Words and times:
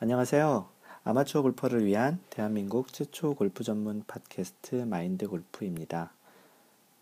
안녕하세요. 0.00 0.68
아마추어 1.02 1.42
골퍼를 1.42 1.84
위한 1.84 2.20
대한민국 2.30 2.92
최초 2.92 3.34
골프 3.34 3.64
전문 3.64 4.04
팟캐스트 4.06 4.76
마인드 4.84 5.26
골프입니다. 5.26 6.12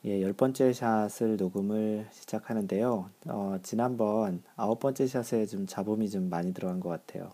예, 0.06 0.22
열 0.22 0.32
번째 0.32 0.72
샷을 0.72 1.36
녹음을 1.36 2.08
시작하는데요. 2.10 3.10
어, 3.26 3.58
지난번 3.62 4.42
아홉 4.56 4.80
번째 4.80 5.06
샷에 5.06 5.44
좀 5.44 5.66
잡음이 5.66 6.08
좀 6.08 6.30
많이 6.30 6.54
들어간 6.54 6.80
것 6.80 6.88
같아요. 6.88 7.32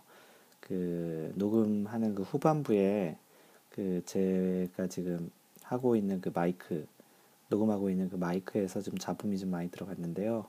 그 0.58 1.32
녹음하는 1.36 2.16
그 2.16 2.24
후반부에 2.24 3.16
그 3.70 4.02
제가 4.04 4.88
지금 4.88 5.30
하고 5.62 5.94
있는 5.94 6.20
그 6.20 6.32
마이크 6.34 6.88
녹음하고 7.46 7.88
있는 7.88 8.10
그 8.10 8.16
마이크에서 8.16 8.82
좀 8.82 8.98
잡음이 8.98 9.38
좀 9.38 9.50
많이 9.50 9.70
들어갔는데요. 9.70 10.46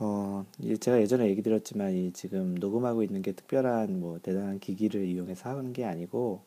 어, 0.00 0.46
제가 0.80 1.00
예전에 1.00 1.28
얘기 1.28 1.42
드렸지만 1.42 1.92
이 1.92 2.12
지금 2.12 2.54
녹음하고 2.54 3.02
있는 3.02 3.20
게 3.20 3.32
특별한 3.32 3.98
뭐 3.98 4.20
대단한 4.22 4.60
기기를 4.60 5.04
이용해서 5.04 5.50
하는 5.50 5.72
게 5.72 5.84
아니고 5.84 6.42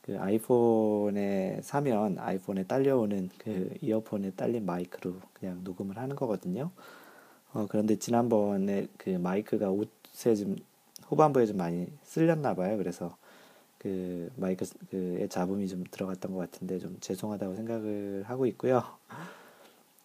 그 0.00 0.18
아이폰에 0.18 1.60
사면 1.62 2.18
아이폰에 2.18 2.64
딸려오는 2.64 3.28
그 3.38 3.74
이어폰에 3.82 4.32
딸린 4.32 4.64
마이크로 4.64 5.16
그냥 5.34 5.60
녹음을 5.64 5.98
하는 5.98 6.16
거거든요. 6.16 6.70
어, 7.52 7.66
그런데 7.68 7.96
지난번에 7.96 8.88
그 8.96 9.10
마이크가 9.10 9.70
옷에 9.70 10.34
좀 10.34 10.56
후반부에 11.04 11.44
좀 11.44 11.58
많이 11.58 11.86
쓸렸나 12.04 12.54
봐요. 12.54 12.78
그래서 12.78 13.16
그 13.76 14.30
마이크 14.36 14.64
그의 14.90 15.28
잡음이 15.28 15.68
좀 15.68 15.84
들어갔던 15.90 16.32
것 16.32 16.38
같은데 16.38 16.78
좀 16.78 16.96
죄송하다고 17.00 17.54
생각을 17.54 18.24
하고 18.26 18.46
있고요. 18.46 18.82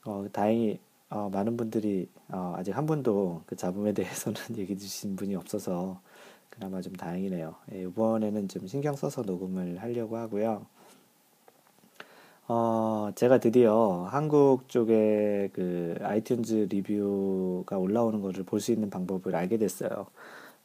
어, 0.05 0.27
다행히 0.34 0.80
어, 1.09 1.29
많은 1.29 1.55
분들이 1.57 2.09
어, 2.29 2.53
아직 2.57 2.75
한 2.75 2.85
분도 2.85 3.41
그 3.45 3.55
잡음에 3.55 3.93
대해서는 3.93 4.38
얘기 4.57 4.77
주신 4.77 5.16
분이 5.16 5.35
없어서 5.35 6.02
그나마 6.49 6.81
좀 6.81 6.93
다행이네요. 6.93 7.55
예, 7.73 7.83
이번에는 7.83 8.47
좀 8.49 8.67
신경 8.67 8.95
써서 8.95 9.21
녹음을 9.21 9.77
하려고 9.81 10.17
하고요. 10.17 10.66
어, 12.50 13.11
제가 13.16 13.39
드디어 13.39 14.08
한국 14.09 14.69
쪽에 14.69 15.50
그 15.53 15.95
아이튠즈 16.00 16.69
리뷰가 16.72 17.78
올라오는 17.78 18.22
것을 18.22 18.44
볼 18.44 18.59
수 18.61 18.72
있는 18.72 18.89
방법을 18.89 19.35
알게 19.35 19.58
됐어요. 19.58 20.08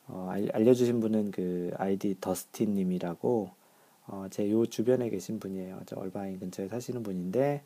어, 0.09 0.29
알, 0.31 0.47
려주신 0.65 1.01
분은 1.01 1.31
그 1.33 1.73
아이디 1.79 2.17
더스틴님이라고 2.21 3.51
어, 4.09 4.27
제 4.31 4.51
요 4.51 4.67
주변에 4.67 5.11
계신 5.11 5.41
분이에요. 5.41 5.81
저 5.87 5.97
얼바인 5.97 6.39
근처에 6.41 6.69
사시는 6.69 7.03
분인데 7.03 7.63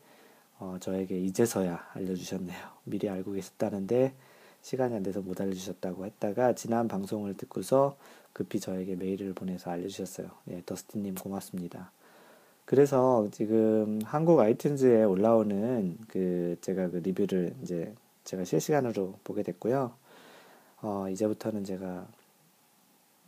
어, 0.59 0.77
저에게 0.79 1.19
이제서야 1.19 1.91
알려주셨네요. 1.93 2.57
미리 2.83 3.09
알고 3.09 3.33
계셨다는데 3.33 4.13
시간이 4.61 4.95
안 4.95 5.03
돼서 5.03 5.21
못 5.21 5.39
알려주셨다고 5.39 6.05
했다가 6.05 6.53
지난 6.53 6.87
방송을 6.87 7.35
듣고서 7.37 7.97
급히 8.33 8.59
저에게 8.59 8.95
메일을 8.95 9.33
보내서 9.33 9.71
알려주셨어요. 9.71 10.29
예, 10.49 10.63
더스틴님 10.65 11.15
고맙습니다. 11.15 11.91
그래서 12.65 13.27
지금 13.31 13.99
한국 14.03 14.39
아이튠즈에 14.39 15.09
올라오는 15.09 15.97
그 16.07 16.57
제가 16.61 16.89
그 16.89 16.97
리뷰를 16.97 17.55
이제 17.63 17.93
제가 18.25 18.43
실시간으로 18.43 19.15
보게 19.23 19.41
됐고요. 19.41 19.93
어, 20.81 21.07
이제부터는 21.09 21.63
제가 21.63 22.07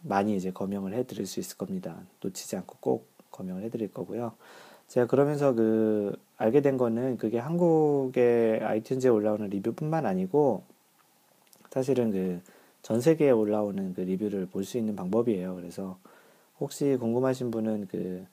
많이 0.01 0.35
이제 0.35 0.51
검명을 0.51 0.93
해드릴 0.93 1.25
수 1.25 1.39
있을 1.39 1.57
겁니다. 1.57 2.01
놓치지 2.21 2.57
않고 2.57 2.77
꼭 2.79 3.07
검명을 3.31 3.63
해드릴 3.63 3.93
거고요. 3.93 4.33
제가 4.89 5.07
그러면서 5.07 5.53
그 5.53 6.17
알게 6.39 6.61
된 6.61 6.77
거는 6.77 7.17
그게 7.17 7.37
한국의 7.37 8.61
아이튠즈에 8.61 9.13
올라오는 9.13 9.47
리뷰뿐만 9.49 10.05
아니고 10.07 10.63
사실은 11.69 12.11
그 12.11 12.41
전 12.81 13.01
세계에 13.01 13.31
올라오는 13.31 13.93
그 13.93 14.01
리뷰를 14.01 14.47
볼 14.47 14.63
수 14.63 14.77
있는 14.77 14.95
방법이에요. 14.95 15.55
그래서 15.55 15.97
혹시 16.59 16.97
궁금하신 16.99 17.51
분은 17.51 17.87
그 17.91 18.25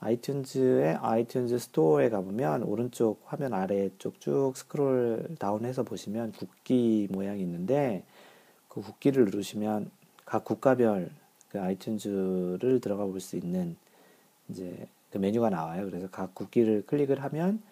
아이튠즈의 0.00 1.00
아이튠즈 1.00 1.58
스토어에 1.58 2.10
가보면 2.10 2.64
오른쪽 2.64 3.20
화면 3.24 3.54
아래 3.54 3.90
쪽 3.98 4.18
쭉 4.20 4.52
scroll 4.56 5.36
down해서 5.38 5.84
보시면 5.84 6.32
국기 6.32 7.08
모양이 7.10 7.40
있는데 7.42 8.02
그 8.68 8.80
국기를 8.80 9.24
누르시면 9.26 9.90
각 10.24 10.44
국가별 10.44 11.10
그 11.50 11.58
아이튠즈를 11.58 12.82
들어가 12.82 13.04
볼 13.04 13.20
수 13.20 13.36
있는 13.36 13.76
이제 14.48 14.88
그 15.12 15.18
메뉴가 15.18 15.50
나와요. 15.50 15.86
그래서 15.86 16.08
각 16.10 16.34
국기를 16.34 16.84
클릭을 16.86 17.22
하면 17.24 17.62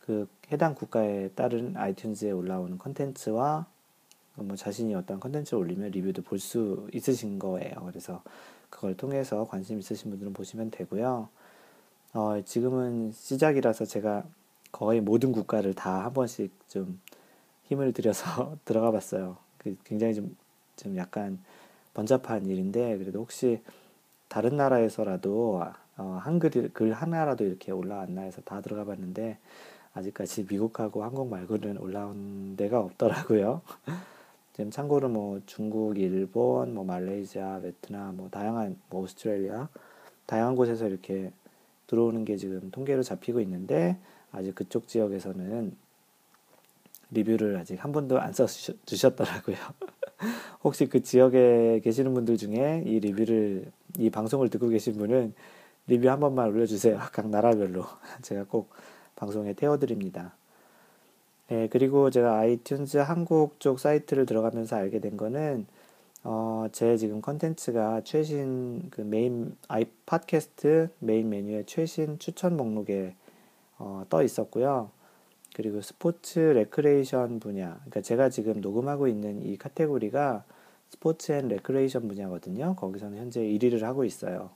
그 0.00 0.28
해당 0.52 0.74
국가에 0.74 1.30
따른 1.30 1.74
아이튠즈에 1.74 2.36
올라오는 2.36 2.78
컨텐츠와 2.78 3.66
뭐 4.36 4.56
자신이 4.56 4.94
어떤 4.94 5.20
컨텐츠를 5.20 5.58
올리면 5.58 5.90
리뷰도 5.92 6.22
볼 6.22 6.38
수 6.40 6.88
있으신 6.92 7.38
거예요. 7.38 7.74
그래서 7.86 8.22
그걸 8.70 8.96
통해서 8.96 9.46
관심 9.46 9.78
있으신 9.78 10.10
분들은 10.10 10.32
보시면 10.34 10.70
되고요. 10.70 11.28
어, 12.14 12.42
지금은 12.44 13.12
시작이라서 13.12 13.84
제가 13.86 14.24
거의 14.72 15.00
모든 15.00 15.32
국가를 15.32 15.74
다 15.74 16.04
한 16.04 16.12
번씩 16.14 16.52
좀 16.68 17.00
힘을 17.64 17.92
들여서 17.92 18.56
들어가 18.64 18.90
봤어요. 18.90 19.36
그 19.58 19.76
굉장히 19.84 20.14
좀, 20.14 20.36
좀 20.76 20.96
약간 20.96 21.38
번잡한 21.94 22.46
일인데, 22.46 22.98
그래도 22.98 23.20
혹시 23.20 23.62
다른 24.28 24.56
나라에서라도 24.56 25.62
어, 25.96 26.18
한글 26.22 26.50
글 26.72 26.92
하나라도 26.92 27.44
이렇게 27.44 27.72
올라왔나 27.72 28.22
해서 28.22 28.42
다 28.44 28.60
들어가 28.60 28.84
봤는데 28.84 29.38
아직까지 29.94 30.46
미국하고 30.48 31.04
한국 31.04 31.28
말고는 31.28 31.78
올라온 31.78 32.56
데가 32.56 32.80
없더라고요. 32.80 33.62
지금 34.52 34.70
참고로 34.70 35.08
뭐 35.08 35.40
중국, 35.46 35.98
일본, 35.98 36.74
뭐 36.74 36.84
말레이시아, 36.84 37.60
베트남, 37.60 38.16
뭐 38.16 38.28
다양한 38.30 38.78
뭐 38.90 39.02
오스트레일리아 39.02 39.68
다양한 40.26 40.56
곳에서 40.56 40.86
이렇게 40.88 41.30
들어오는 41.86 42.24
게 42.24 42.36
지금 42.36 42.70
통계로 42.70 43.02
잡히고 43.02 43.40
있는데 43.40 43.96
아직 44.32 44.54
그쪽 44.54 44.88
지역에서는 44.88 45.76
리뷰를 47.10 47.56
아직 47.56 47.82
한 47.82 47.92
번도 47.92 48.18
안 48.18 48.32
써주셨더라고요. 48.32 49.56
혹시 50.64 50.86
그 50.86 51.02
지역에 51.02 51.80
계시는 51.84 52.12
분들 52.14 52.36
중에 52.36 52.82
이 52.84 52.98
리뷰를 53.00 53.70
이 53.98 54.10
방송을 54.10 54.50
듣고 54.50 54.68
계신 54.68 54.96
분은 54.96 55.32
리뷰 55.86 56.08
한 56.08 56.20
번만 56.20 56.48
올려주세요. 56.48 56.98
각 57.12 57.28
나라별로. 57.28 57.84
제가 58.22 58.44
꼭 58.48 58.70
방송에 59.14 59.52
태워드립니다. 59.52 60.34
네, 61.48 61.68
그리고 61.68 62.10
제가 62.10 62.40
아이튠즈 62.40 62.98
한국 62.98 63.60
쪽 63.60 63.78
사이트를 63.78 64.26
들어가면서 64.26 64.76
알게 64.76 64.98
된 64.98 65.16
거는, 65.16 65.66
어, 66.24 66.66
제 66.72 66.96
지금 66.96 67.20
컨텐츠가 67.20 68.02
최신 68.02 68.90
그 68.90 69.00
메인, 69.00 69.56
아이 69.68 69.84
팟캐스트 70.06 70.90
메인 70.98 71.28
메뉴의 71.28 71.66
최신 71.66 72.18
추천 72.18 72.56
목록에 72.56 73.14
어, 73.78 74.04
떠 74.10 74.24
있었고요. 74.24 74.90
그리고 75.54 75.80
스포츠 75.80 76.40
레크레이션 76.40 77.38
분야, 77.38 77.74
그러니까 77.76 78.00
제가 78.00 78.28
지금 78.28 78.60
녹음하고 78.60 79.06
있는 79.06 79.40
이 79.42 79.56
카테고리가 79.56 80.44
sports 80.90 81.30
and 81.30 81.46
recreation 81.46 82.08
분야거든요. 82.08 82.74
거기서는 82.74 83.18
현재 83.18 83.40
1위를 83.40 83.82
하고 83.82 84.04
있어요. 84.04 84.50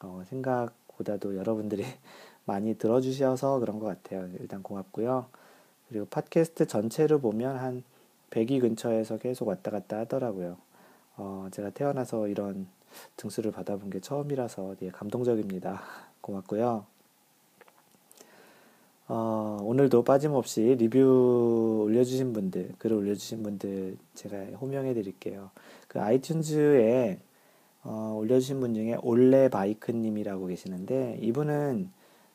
어, 0.00 0.22
생각보다도 0.28 1.36
여러분들이 1.36 1.84
많이 2.44 2.76
들어주셔서 2.76 3.58
그런 3.60 3.78
것 3.78 3.86
같아요. 3.86 4.28
일단 4.38 4.62
고맙고요. 4.62 5.26
그리고 5.88 6.06
팟캐스트 6.06 6.66
전체를 6.66 7.20
보면 7.20 7.56
한 7.56 7.84
100위 8.30 8.60
근처에서 8.60 9.18
계속 9.18 9.48
왔다 9.48 9.70
갔다 9.70 9.98
하더라고요. 10.00 10.56
어, 11.16 11.48
제가 11.52 11.70
태어나서 11.70 12.28
이런 12.28 12.66
등수를 13.16 13.52
받아본 13.52 13.90
게 13.90 14.00
처음이라서 14.00 14.76
되게 14.78 14.90
감동적입니다. 14.90 15.82
고맙고요. 16.20 16.86
어, 19.06 19.58
오늘도 19.62 20.02
빠짐없이 20.02 20.76
리뷰 20.78 21.84
올려주신 21.86 22.32
분들, 22.32 22.72
글을 22.78 22.96
올려주신 22.96 23.42
분들 23.42 23.98
제가 24.14 24.36
호명해 24.58 24.94
드릴게요. 24.94 25.50
그 25.88 25.98
아이튠즈에 25.98 27.18
어, 27.84 28.16
올려주신 28.18 28.60
분 28.60 28.74
중에 28.74 28.96
올레 29.02 29.48
바이크님이라고 29.48 30.46
계시는데 30.46 31.18
이분은 31.20 31.90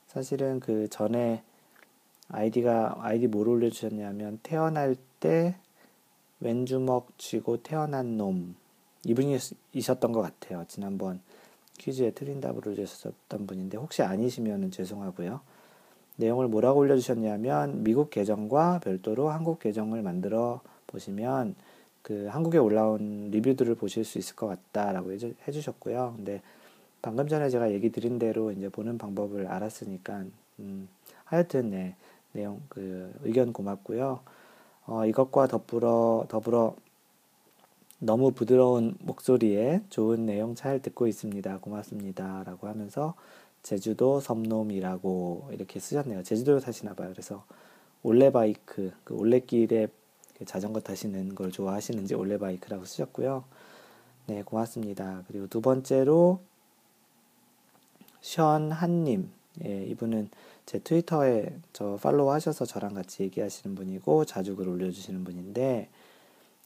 사실은 0.07 0.59
그 0.59 0.87
전에 0.89 1.43
아이디가 2.29 2.97
아이디 2.99 3.27
뭘 3.27 3.47
올려주셨냐면 3.47 4.39
태어날 4.43 4.95
때 5.19 5.55
왼주먹 6.39 7.17
쥐고 7.17 7.63
태어난 7.63 8.17
놈 8.17 8.55
이분이셨던 9.05 10.11
것 10.11 10.21
같아요. 10.21 10.65
지난번 10.67 11.19
퀴즈에 11.79 12.11
틀린 12.11 12.39
답을 12.39 12.67
올려주셨던 12.67 13.47
분인데 13.47 13.77
혹시 13.77 14.03
아니시면 14.03 14.69
죄송하고요. 14.71 15.41
내용을 16.17 16.47
뭐라고 16.47 16.81
올려주셨냐면 16.81 17.83
미국 17.83 18.09
계정과 18.09 18.81
별도로 18.83 19.29
한국 19.29 19.59
계정을 19.59 20.01
만들어 20.03 20.61
보시면 20.87 21.55
그 22.01 22.27
한국에 22.27 22.57
올라온 22.57 23.29
리뷰들을 23.31 23.75
보실 23.75 24.03
수 24.03 24.17
있을 24.17 24.35
것 24.35 24.47
같다라고 24.47 25.11
해주셨고요. 25.47 26.13
근데 26.15 26.41
방금 27.01 27.27
전에 27.27 27.49
제가 27.49 27.71
얘기 27.71 27.91
드린 27.91 28.19
대로 28.19 28.51
이제 28.51 28.69
보는 28.69 28.97
방법을 28.97 29.47
알았으니까 29.47 30.25
음, 30.59 30.87
하여튼 31.23 31.69
네 31.69 31.95
내용 32.31 32.61
그 32.69 33.13
의견 33.23 33.53
고맙고요. 33.53 34.19
어, 34.85 35.05
이것과 35.05 35.47
더불어 35.47 36.25
더불어 36.29 36.75
너무 37.99 38.31
부드러운 38.31 38.95
목소리에 39.01 39.81
좋은 39.89 40.25
내용 40.25 40.55
잘 40.55 40.81
듣고 40.81 41.07
있습니다. 41.07 41.59
고맙습니다. 41.59 42.43
라고 42.45 42.67
하면서 42.67 43.13
제주도 43.61 44.19
섬놈이라고 44.21 45.49
이렇게 45.51 45.79
쓰셨네요. 45.79 46.23
제주도에 46.23 46.59
사시나 46.59 46.93
봐요. 46.93 47.09
그래서 47.11 47.43
올레바이크, 48.01 48.93
그 49.03 49.13
올레길에 49.13 49.87
자전거 50.45 50.79
타시는 50.79 51.35
걸 51.35 51.51
좋아하시는지 51.51 52.15
올레바이크라고 52.15 52.85
쓰셨고요. 52.85 53.43
네, 54.27 54.43
고맙습니다. 54.43 55.23
그리고 55.27 55.47
두 55.47 55.61
번째로 55.61 56.39
션 58.21 58.71
한님, 58.71 59.29
예, 59.65 59.83
이분은 59.85 60.29
제 60.65 60.79
트위터에 60.79 61.57
저 61.73 61.97
팔로우 62.01 62.29
하셔서 62.31 62.65
저랑 62.65 62.93
같이 62.93 63.23
얘기하시는 63.23 63.75
분이고 63.75 64.25
자주 64.25 64.55
글 64.55 64.69
올려주시는 64.69 65.23
분인데 65.23 65.89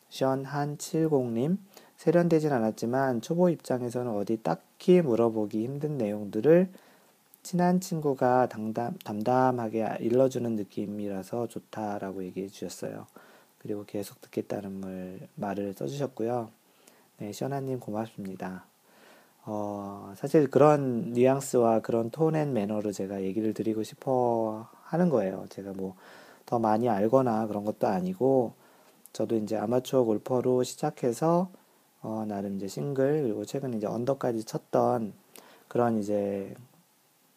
션 0.10 0.44
한70님 0.44 1.58
세련되진 1.98 2.52
않았지만 2.52 3.22
초보 3.22 3.50
입장에서는 3.50 4.12
어디 4.12 4.44
딱히 4.44 5.02
물어보기 5.02 5.64
힘든 5.64 5.98
내용들을 5.98 6.70
친한 7.44 7.80
친구가 7.80 8.50
담담, 8.50 8.98
담담하게 9.04 9.98
일러주는 10.02 10.56
느낌이라서 10.56 11.48
좋다라고 11.48 12.24
얘기해 12.26 12.48
주셨어요. 12.48 13.08
그리고 13.64 13.86
계속 13.86 14.22
듣겠다는 14.22 14.72
말, 14.80 15.28
말을 15.36 15.74
써주셨고요. 15.74 16.50
네, 17.18 17.32
시원하님 17.32 17.80
고맙습니다. 17.80 18.66
어, 19.46 20.14
사실 20.18 20.50
그런 20.50 21.14
뉘앙스와 21.14 21.80
그런 21.80 22.12
tone 22.12 22.36
and 22.36 22.54
manner로 22.54 22.92
제가 22.92 23.24
얘기를 23.24 23.54
드리고 23.54 23.84
싶어 23.84 24.68
하는 24.84 25.10
거예요. 25.10 25.46
제가 25.50 25.72
뭐 25.74 25.96
더 26.46 26.60
많이 26.60 26.90
알거나 26.90 27.48
그런 27.48 27.64
것도 27.66 27.88
아니고, 27.88 28.54
저도 29.14 29.38
이제 29.38 29.58
아마추어 29.58 30.04
골퍼로 30.04 30.64
시작해서, 30.64 31.50
어, 32.02 32.26
나름 32.28 32.58
이제 32.58 32.68
싱글, 32.68 33.24
그리고 33.24 33.46
최근에 33.46 33.78
이제 33.78 33.88
언더까지 33.88 34.44
쳤던 34.44 35.14
그런 35.68 36.00
이제 36.00 36.54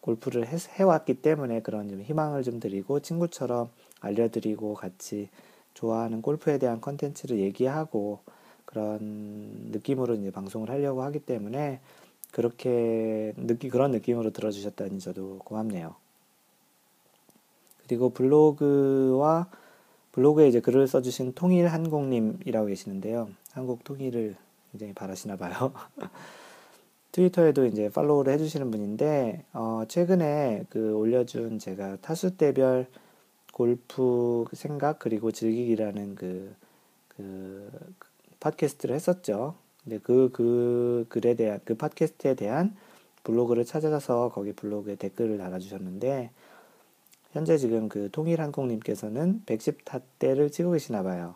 골프를 0.01 0.47
해, 0.47 0.57
해왔기 0.57 1.21
때문에 1.21 1.61
그런 1.61 1.89
좀 1.89 2.01
희망을 2.01 2.43
좀 2.43 2.59
드리고 2.59 2.99
친구처럼 2.99 3.69
알려드리고 4.01 4.73
같이 4.75 5.29
좋아하는 5.77 6.23
골프에 6.23 6.57
대한 6.57 6.81
컨텐츠를 6.81 7.37
얘기하고 7.39 8.19
그런 8.65 9.69
느낌으로 9.71 10.15
이제 10.15 10.31
방송을 10.31 10.71
하려고 10.71 11.03
하기 11.03 11.19
때문에 11.19 11.79
그렇게 12.31 13.33
느끼 13.37 13.69
그런 13.69 13.91
느낌으로 13.91 14.31
들어주셨다니 14.31 14.99
저도 14.99 15.37
고맙네요. 15.39 15.95
그리고 17.85 18.09
블로그와 18.09 19.47
블로그에 20.11 20.47
이제 20.47 20.59
글을 20.59 20.87
써주신 20.87 21.33
통일 21.33 21.67
한국님이라고 21.67 22.67
계시는데요. 22.67 23.29
한국 23.53 23.83
통일을 23.83 24.35
굉장히 24.71 24.93
바라시나 24.93 25.37
봐요. 25.37 25.73
트위터에도 27.11 27.65
이제 27.65 27.89
팔로우를 27.89 28.33
해주시는 28.33 28.69
분인데, 28.71 29.45
어, 29.53 29.83
최근에 29.87 30.65
그 30.69 30.95
올려준 30.95 31.59
제가 31.59 31.97
타수 32.01 32.35
대별 32.35 32.87
골프 33.57 34.45
생각 34.53 34.99
그리고 34.99 35.31
즐기기라는 35.31 36.13
그, 36.13 36.53
그, 37.07 37.71
팟캐스트를 38.39 38.93
했었죠. 38.93 39.55
근데 39.83 39.97
그, 39.97 40.29
그 40.31 41.07
글에 41.09 41.33
대한, 41.33 41.59
그 41.65 41.73
팟캐스트에 41.73 42.35
대한 42.35 42.77
블로그를 43.23 43.65
찾아서 43.65 44.29
거기 44.29 44.53
블로그에 44.53 44.93
댓글을 44.93 45.39
달아주셨는데, 45.39 46.29
현재 47.31 47.57
지금 47.57 47.89
그 47.89 48.11
통일항공님께서는 48.11 49.41
110타대를 49.47 50.51
치고 50.51 50.73
계시나 50.73 51.01
봐요. 51.01 51.33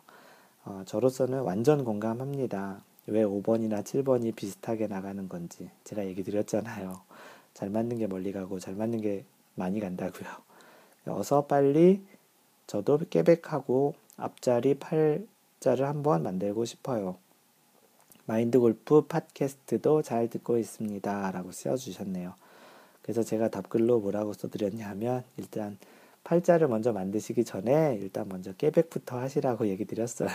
어, 0.64 0.84
저로서는 0.86 1.42
완전 1.42 1.84
공감합니다. 1.84 2.84
왜 3.08 3.24
5번이나 3.24 3.84
7번이 3.84 4.36
비슷하게 4.36 4.86
나가는 4.86 5.28
건지 5.28 5.72
제가 5.86 6.06
얘기 6.06 6.22
드렸잖아요. 6.22 7.02
잘 7.56 7.72
맞는 7.72 7.98
게 7.98 8.06
멀리 8.06 8.32
가고 8.32 8.60
잘 8.60 8.76
맞는 8.76 9.02
게 9.02 9.26
많이 9.56 9.80
간다고요. 9.80 10.30
어서 11.10 11.48
빨리 11.48 12.11
저도 12.72 13.00
깨백하고 13.10 13.96
앞자리 14.16 14.76
8자를 14.76 15.82
한번 15.82 16.24
만들고 16.24 16.64
싶어요. 16.64 17.18
마인드 18.26 18.62
골프 18.62 19.02
팟캐스트도 19.02 20.04
잘 20.04 20.30
듣고 20.30 20.58
있습니다. 20.58 21.32
라고 21.32 21.52
써주셨네요. 21.52 22.34
그래서 23.02 23.24
제가 23.24 23.50
답글로 23.50 24.00
뭐라고 24.00 24.32
써드렸냐면 24.32 25.26
일단 25.36 25.78
8자를 26.24 26.68
먼저 26.68 26.94
만드시기 26.94 27.44
전에 27.44 27.98
일단 28.00 28.30
먼저 28.30 28.54
깨백부터 28.54 29.20
하시라고 29.20 29.68
얘기 29.68 29.84
드렸어요. 29.84 30.30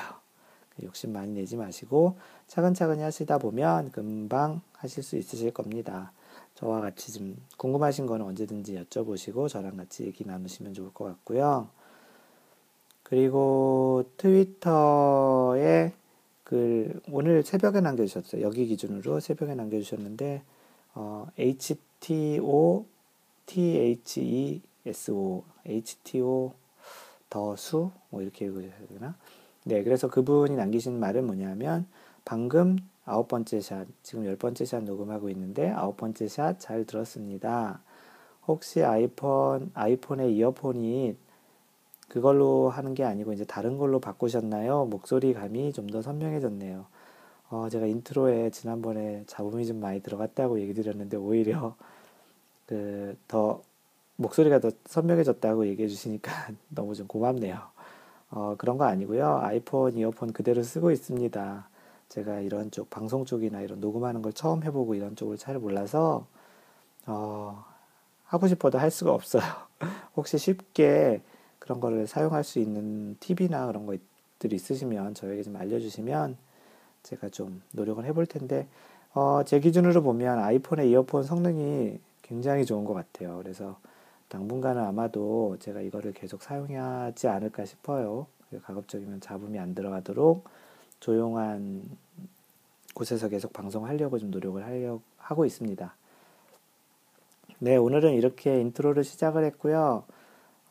욕심 0.82 1.14
많이 1.14 1.32
내지 1.32 1.56
마시고 1.56 2.18
차근차근히 2.48 3.00
하시다 3.00 3.38
보면 3.38 3.92
금방 3.92 4.60
하실 4.74 5.02
수 5.02 5.16
있으실 5.16 5.52
겁니다. 5.52 6.12
저와 6.54 6.82
같이 6.82 7.14
좀 7.14 7.38
궁금하신 7.56 8.04
거는 8.04 8.26
언제든지 8.26 8.74
여쭤보시고 8.74 9.48
저랑 9.48 9.78
같이 9.78 10.04
얘기 10.04 10.26
나누시면 10.26 10.74
좋을 10.74 10.92
것 10.92 11.06
같고요. 11.06 11.70
그리고 13.08 14.04
트위터에 14.16 15.92
글 16.42 17.00
오늘 17.08 17.44
새벽에 17.44 17.80
남겨주셨어요. 17.80 18.42
여기 18.42 18.66
기준으로 18.66 19.20
새벽에 19.20 19.54
남겨주셨는데 19.54 20.42
어, 20.96 21.28
HTO 21.38 22.84
THESO 23.46 25.44
HTO 25.64 26.52
더수 27.30 27.92
뭐 28.10 28.22
이렇게 28.22 28.46
읽어야 28.46 28.70
되나? 28.88 29.14
네, 29.62 29.84
그래서 29.84 30.08
그분이 30.08 30.56
남기신 30.56 30.98
말은 30.98 31.26
뭐냐면 31.26 31.86
방금 32.24 32.76
아홉 33.04 33.28
번째 33.28 33.60
샷, 33.60 33.86
지금 34.02 34.26
열 34.26 34.34
번째 34.34 34.64
샷 34.64 34.82
녹음하고 34.82 35.30
있는데 35.30 35.70
아홉 35.70 35.96
번째 35.96 36.26
샷 36.26 36.58
잘 36.58 36.84
들었습니다. 36.84 37.82
혹시 38.48 38.82
아이폰 38.82 39.70
아이폰의 39.74 40.34
이어폰이 40.34 41.16
그걸로 42.08 42.70
하는 42.70 42.94
게 42.94 43.04
아니고 43.04 43.32
이제 43.32 43.44
다른 43.44 43.78
걸로 43.78 44.00
바꾸셨나요? 44.00 44.86
목소리 44.86 45.34
감이 45.34 45.72
좀 45.72 45.88
더 45.88 46.02
선명해졌네요. 46.02 46.86
어, 47.50 47.68
제가 47.70 47.86
인트로에 47.86 48.50
지난번에 48.50 49.24
잡음이 49.26 49.66
좀 49.66 49.80
많이 49.80 50.00
들어갔다고 50.02 50.60
얘기 50.60 50.74
드렸는데 50.74 51.16
오히려 51.16 51.76
그 52.66 53.16
더 53.28 53.62
목소리가 54.16 54.60
더 54.60 54.70
선명해졌다고 54.86 55.66
얘기해 55.68 55.88
주시니까 55.88 56.32
너무 56.70 56.94
좀 56.94 57.06
고맙네요. 57.08 57.58
어, 58.30 58.54
그런 58.58 58.78
거 58.78 58.84
아니고요. 58.86 59.38
아이폰 59.42 59.96
이어폰 59.98 60.32
그대로 60.32 60.62
쓰고 60.62 60.90
있습니다. 60.90 61.68
제가 62.08 62.40
이런 62.40 62.70
쪽 62.70 62.90
방송 62.90 63.24
쪽이나 63.24 63.60
이런 63.62 63.80
녹음하는 63.80 64.22
걸 64.22 64.32
처음 64.32 64.62
해보고 64.64 64.94
이런 64.94 65.16
쪽을 65.16 65.38
잘 65.38 65.58
몰라서 65.58 66.26
어, 67.06 67.64
하고 68.24 68.48
싶어도 68.48 68.78
할 68.78 68.90
수가 68.90 69.12
없어요. 69.12 69.42
혹시 70.16 70.38
쉽게 70.38 71.22
그런 71.66 71.80
거를 71.80 72.06
사용할 72.06 72.44
수 72.44 72.60
있는 72.60 73.16
팁이나 73.18 73.66
그런 73.66 73.86
것들이 73.86 74.54
있으시면 74.54 75.14
저에게 75.14 75.42
좀 75.42 75.56
알려주시면 75.56 76.36
제가 77.02 77.28
좀 77.30 77.60
노력을 77.72 78.04
해볼 78.04 78.26
텐데 78.26 78.68
어, 79.14 79.42
제 79.44 79.58
기준으로 79.58 80.00
보면 80.02 80.38
아이폰의 80.38 80.88
이어폰 80.90 81.24
성능이 81.24 81.98
굉장히 82.22 82.64
좋은 82.64 82.84
것 82.84 82.94
같아요. 82.94 83.38
그래서 83.42 83.78
당분간은 84.28 84.80
아마도 84.80 85.56
제가 85.58 85.80
이거를 85.80 86.12
계속 86.12 86.40
사용하지 86.42 87.26
않을까 87.26 87.64
싶어요. 87.64 88.28
가급적이면 88.62 89.20
잡음이 89.20 89.58
안 89.58 89.74
들어가도록 89.74 90.44
조용한 91.00 91.82
곳에서 92.94 93.28
계속 93.28 93.52
방송하려고 93.52 94.18
좀 94.18 94.30
노력을 94.30 94.64
하려 94.64 95.00
하고 95.18 95.44
있습니다. 95.44 95.96
네, 97.58 97.76
오늘은 97.76 98.14
이렇게 98.14 98.60
인트로를 98.60 99.02
시작을 99.02 99.44
했고요. 99.46 100.04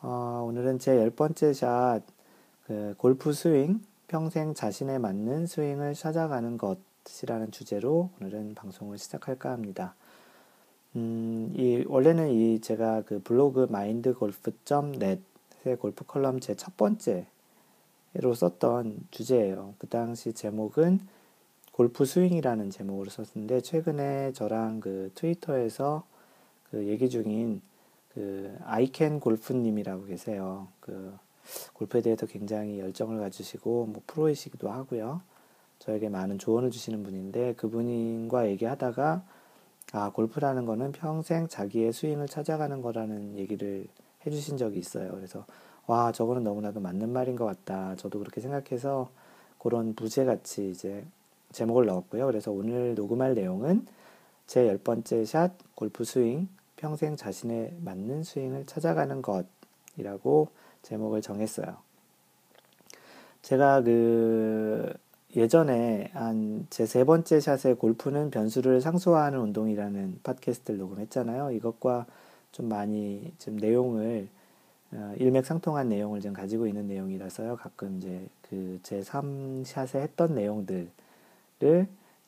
어, 0.08 0.44
오늘은 0.46 0.78
제 0.78 0.96
열 0.96 1.10
번째 1.10 1.52
샷, 1.52 2.00
그 2.68 2.94
골프 2.96 3.32
스윙, 3.32 3.80
평생 4.06 4.54
자신에 4.54 4.98
맞는 4.98 5.48
스윙을 5.48 5.94
찾아가는 5.94 6.56
것이라는 6.56 7.50
주제로 7.50 8.10
오늘은 8.20 8.54
방송을 8.54 8.98
시작할까 8.98 9.50
합니다. 9.50 9.96
음, 10.94 11.52
이, 11.56 11.84
원래는 11.88 12.30
이 12.30 12.60
제가 12.60 13.02
그 13.02 13.20
블로그 13.20 13.66
마인드골프.net의 13.68 15.76
골프 15.80 16.04
컬럼 16.06 16.38
제 16.38 16.54
첫 16.54 16.76
번째로 16.76 17.24
썼던 18.32 19.08
주제예요. 19.10 19.74
그 19.78 19.88
당시 19.88 20.32
제목은 20.32 21.00
골프 21.72 22.04
스윙이라는 22.04 22.70
제목으로 22.70 23.10
썼는데 23.10 23.60
최근에 23.60 24.34
저랑 24.34 24.78
그 24.78 25.10
트위터에서 25.16 26.04
그 26.70 26.86
얘기 26.86 27.10
중인 27.10 27.60
그 28.16 28.56
아이캔 28.64 29.20
골프님이라고 29.20 30.06
계세요. 30.06 30.68
그 30.80 31.14
골프에 31.74 32.00
대해서 32.00 32.24
굉장히 32.24 32.80
열정을 32.80 33.20
가지시고 33.20 33.86
뭐 33.92 34.02
프로이시기도 34.06 34.70
하고요. 34.70 35.20
저에게 35.80 36.08
많은 36.08 36.38
조언을 36.38 36.70
주시는 36.70 37.02
분인데 37.02 37.52
그분과 37.56 38.48
얘기하다가 38.48 39.22
아, 39.92 40.10
골프라는 40.12 40.64
거는 40.64 40.92
평생 40.92 41.46
자기의 41.46 41.92
스윙을 41.92 42.26
찾아가는 42.26 42.80
거라는 42.80 43.36
얘기를 43.36 43.86
해주신 44.26 44.56
적이 44.56 44.78
있어요. 44.80 45.12
그래서, 45.12 45.44
와, 45.86 46.10
저거는 46.10 46.42
너무나도 46.42 46.80
맞는 46.80 47.10
말인 47.10 47.36
것 47.36 47.44
같다. 47.44 47.94
저도 47.96 48.18
그렇게 48.18 48.40
생각해서 48.40 49.10
그런 49.58 49.94
부제같이 49.94 50.70
이제 50.70 51.04
제목을 51.52 51.86
넣었고요. 51.86 52.26
그래서 52.26 52.50
오늘 52.50 52.94
녹음할 52.94 53.34
내용은 53.34 53.86
제 54.46 54.66
열 54.66 54.78
번째 54.78 55.24
샷 55.24 55.52
골프 55.76 56.04
스윙 56.04 56.48
평생 56.76 57.16
자신에 57.16 57.74
맞는 57.82 58.22
스윙을 58.24 58.66
찾아가는 58.66 59.22
것이라고 59.22 60.48
제목을 60.82 61.22
정했어요. 61.22 61.76
제가 63.42 63.82
그 63.82 64.92
예전에 65.36 66.10
한 66.14 66.66
제 66.70 66.86
세 66.86 67.04
번째 67.04 67.40
샷의 67.40 67.76
골프는 67.76 68.30
변수를 68.30 68.80
상수화하는 68.80 69.38
운동이라는 69.40 70.20
팟캐스트를 70.22 70.78
녹음했잖아요. 70.80 71.52
이것과 71.52 72.06
좀 72.52 72.68
많이 72.68 73.32
좀 73.38 73.56
내용을 73.56 74.28
어, 74.92 75.14
일맥상통한 75.18 75.88
내용을 75.88 76.20
좀 76.20 76.32
가지고 76.32 76.66
있는 76.66 76.86
내용이라서요. 76.88 77.56
가끔 77.56 77.98
이제 77.98 78.26
그 78.48 78.78
제 78.82 79.00
3샷에 79.00 79.96
했던 80.00 80.34
내용들을 80.34 80.88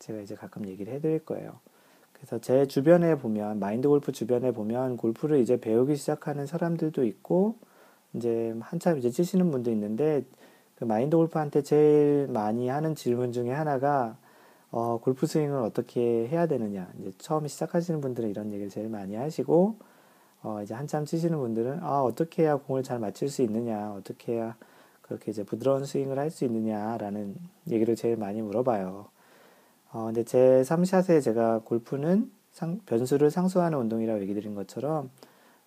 제가 0.00 0.20
이제 0.20 0.34
가끔 0.34 0.66
얘기를 0.68 0.92
해드릴 0.92 1.24
거예요. 1.24 1.58
그래서 2.18 2.38
제 2.40 2.66
주변에 2.66 3.16
보면 3.16 3.58
마인드 3.60 3.88
골프 3.88 4.12
주변에 4.12 4.50
보면 4.52 4.96
골프를 4.96 5.38
이제 5.40 5.58
배우기 5.60 5.96
시작하는 5.96 6.46
사람들도 6.46 7.04
있고 7.04 7.56
이제 8.14 8.54
한참 8.60 8.98
이제 8.98 9.10
치시는 9.10 9.50
분도 9.50 9.70
있는데 9.70 10.24
그 10.76 10.84
마인드 10.84 11.16
골프한테 11.16 11.62
제일 11.62 12.28
많이 12.28 12.68
하는 12.68 12.94
질문 12.94 13.32
중에 13.32 13.50
하나가 13.52 14.16
어, 14.70 14.98
골프 15.02 15.26
스윙을 15.26 15.60
어떻게 15.62 16.28
해야 16.28 16.46
되느냐. 16.46 16.90
이제 17.00 17.12
처음 17.18 17.46
시작하시는 17.46 18.00
분들은 18.00 18.28
이런 18.28 18.52
얘기를 18.52 18.68
제일 18.70 18.88
많이 18.88 19.14
하시고 19.16 19.76
어, 20.42 20.60
이제 20.62 20.74
한참 20.74 21.04
치시는 21.04 21.38
분들은 21.38 21.82
아, 21.82 22.02
어떻게 22.02 22.42
해야 22.44 22.56
공을 22.56 22.82
잘 22.82 22.98
맞출 22.98 23.28
수 23.28 23.42
있느냐. 23.42 23.92
어떻게 23.92 24.34
해야 24.34 24.56
그렇게 25.02 25.30
이제 25.30 25.42
부드러운 25.44 25.84
스윙을 25.84 26.18
할 26.18 26.30
수 26.30 26.44
있느냐라는 26.44 27.36
얘기를 27.70 27.96
제일 27.96 28.16
많이 28.16 28.42
물어봐요. 28.42 29.06
어, 29.92 30.06
근데 30.06 30.24
제 30.24 30.62
3샷에 30.64 31.22
제가 31.22 31.60
골프는 31.64 32.30
상, 32.52 32.80
변수를 32.86 33.30
상수하는 33.30 33.78
운동이라고 33.78 34.20
얘기 34.20 34.34
드린 34.34 34.54
것처럼 34.54 35.10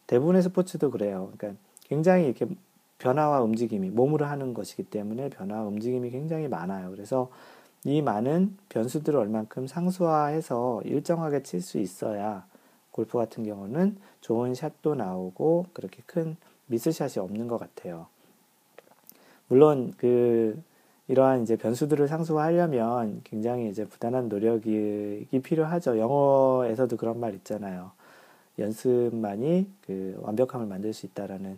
대부분의 0.08 0.44
스포츠도 0.44 0.92
그래요. 0.92 1.32
그러니까 1.38 1.60
굉장히 1.84 2.26
이렇게 2.26 2.48
변화와 3.00 3.42
움직임이 3.42 3.90
몸으로 3.90 4.26
하는 4.26 4.54
것이기 4.54 4.84
때문에 4.84 5.30
변화와 5.30 5.64
움직임이 5.66 6.10
굉장히 6.12 6.48
많아요. 6.48 6.92
그래서 6.92 7.30
이 7.84 8.02
많은 8.02 8.58
변수들을 8.70 9.18
얼만큼 9.20 9.66
상수화해서 9.66 10.82
일정하게 10.86 11.42
칠 11.42 11.62
수 11.62 11.80
있어야 11.80 12.46
골프 12.92 13.18
같은 13.18 13.44
경우는 13.44 13.98
좋은 14.20 14.54
샷도 14.54 14.94
나오고 14.96 15.68
그렇게 15.74 16.04
큰 16.06 16.36
미스샷이 16.68 17.24
없는 17.24 17.48
것 17.48 17.58
같아요. 17.58 18.08
물론 19.48 19.94
그 19.98 20.62
이러한 21.12 21.44
이제 21.44 21.58
변수들을 21.58 22.08
상수화하려면 22.08 23.20
굉장히 23.26 23.70
이제 23.70 23.86
부단한 23.86 24.30
노력이 24.30 25.28
필요하죠. 25.44 26.00
영어에서도 26.00 26.96
그런 26.96 27.20
말 27.20 27.34
있잖아요. 27.36 27.92
연습만이 28.58 29.68
그 29.86 30.18
완벽함을 30.22 30.68
만들 30.68 30.94
수 30.94 31.06
있다라는 31.08 31.58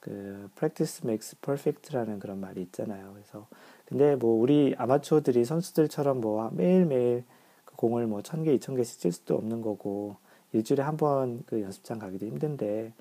그 0.00 0.50
practice 0.56 1.02
makes 1.04 1.36
perfect라는 1.40 2.18
그런 2.18 2.40
말이 2.40 2.60
있잖아요. 2.62 3.12
그래서 3.14 3.46
근데 3.86 4.16
뭐 4.16 4.40
우리 4.40 4.74
아마추어들이 4.76 5.44
선수들처럼 5.44 6.20
뭐 6.20 6.50
매일매일 6.52 7.22
그 7.64 7.76
공을 7.76 8.08
뭐 8.08 8.22
천 8.22 8.42
개, 8.42 8.52
이천 8.52 8.74
개씩 8.74 8.98
칠 9.00 9.12
수도 9.12 9.36
없는 9.36 9.62
거고 9.62 10.16
일주일에 10.52 10.82
한 10.82 10.96
번 10.96 11.44
그 11.46 11.62
연습장 11.62 12.00
가기도 12.00 12.26
힘든데 12.26 12.92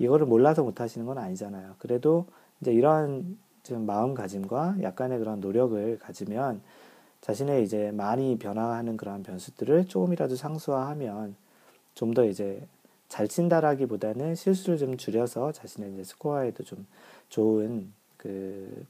이거를 0.00 0.26
몰라서 0.26 0.64
못 0.64 0.80
하시는 0.80 1.06
건 1.06 1.18
아니잖아요. 1.18 1.76
그래도 1.78 2.26
이제 2.60 2.72
이런 2.72 3.38
좀 3.68 3.86
마음가짐과 3.86 4.78
약간의 4.82 5.18
그런 5.18 5.40
노력을 5.40 5.98
가지면 5.98 6.60
자신의 7.20 7.64
이제 7.64 7.90
많이 7.92 8.38
변화하는 8.38 8.96
그런 8.96 9.22
변수들을 9.22 9.86
조금이라도 9.86 10.36
상수화하면 10.36 11.36
좀 11.94 12.14
더 12.14 12.24
이제 12.24 12.62
잘 13.08 13.26
친다라기보다는 13.28 14.34
실수를 14.34 14.78
좀 14.78 14.96
줄여서 14.96 15.52
자신의 15.52 15.92
이제 15.94 16.04
스코어에도 16.04 16.62
좀 16.64 16.86
좋은 17.28 17.92
그 18.16 18.84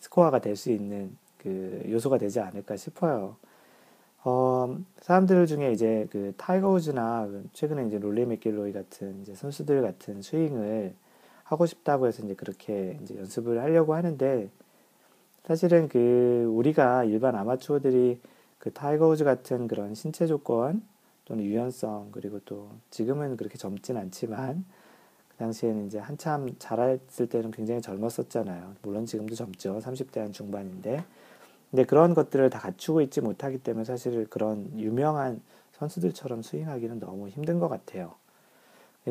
스코어가 0.00 0.40
될 0.40 0.56
수 0.56 0.70
있는 0.70 1.16
그 1.38 1.82
요소가 1.88 2.18
되지 2.18 2.40
않을까 2.40 2.76
싶어요. 2.76 3.36
어, 4.24 4.76
사람들 5.00 5.46
중에 5.46 5.72
이제 5.72 6.06
그 6.10 6.34
타이거 6.36 6.70
우즈나 6.70 7.28
최근에 7.52 7.86
이제 7.86 7.98
로리 7.98 8.26
맥길로이 8.26 8.72
같은 8.72 9.22
이제 9.22 9.34
선수들 9.34 9.82
같은 9.82 10.20
스윙을 10.22 10.94
하고 11.46 11.66
싶다고 11.66 12.06
해서 12.06 12.24
이제 12.24 12.34
그렇게 12.34 12.98
이제 13.02 13.16
연습을 13.16 13.62
하려고 13.62 13.94
하는데 13.94 14.50
사실은 15.44 15.88
그 15.88 16.50
우리가 16.52 17.04
일반 17.04 17.36
아마추어들이 17.36 18.18
그 18.58 18.72
타이거 18.72 19.08
우즈 19.08 19.22
같은 19.22 19.68
그런 19.68 19.94
신체 19.94 20.26
조건 20.26 20.82
또는 21.24 21.44
유연성 21.44 22.08
그리고 22.10 22.40
또 22.44 22.70
지금은 22.90 23.36
그렇게 23.36 23.56
젊진 23.58 23.96
않지만 23.96 24.64
그 25.28 25.36
당시에는 25.36 25.86
이제 25.86 25.98
한참 25.98 26.48
잘했을 26.58 27.28
때는 27.28 27.52
굉장히 27.52 27.80
젊었었잖아요. 27.80 28.74
물론 28.82 29.06
지금도 29.06 29.36
젊죠. 29.36 29.78
30대 29.78 30.18
한 30.18 30.32
중반인데. 30.32 31.04
근데 31.70 31.84
그런 31.84 32.14
것들을 32.14 32.48
다 32.50 32.58
갖추고 32.58 33.02
있지 33.02 33.20
못하기 33.20 33.58
때문에 33.58 33.84
사실 33.84 34.26
그런 34.28 34.68
유명한 34.78 35.40
선수들처럼 35.72 36.42
스윙하기는 36.42 36.98
너무 36.98 37.28
힘든 37.28 37.60
것 37.60 37.68
같아요. 37.68 38.14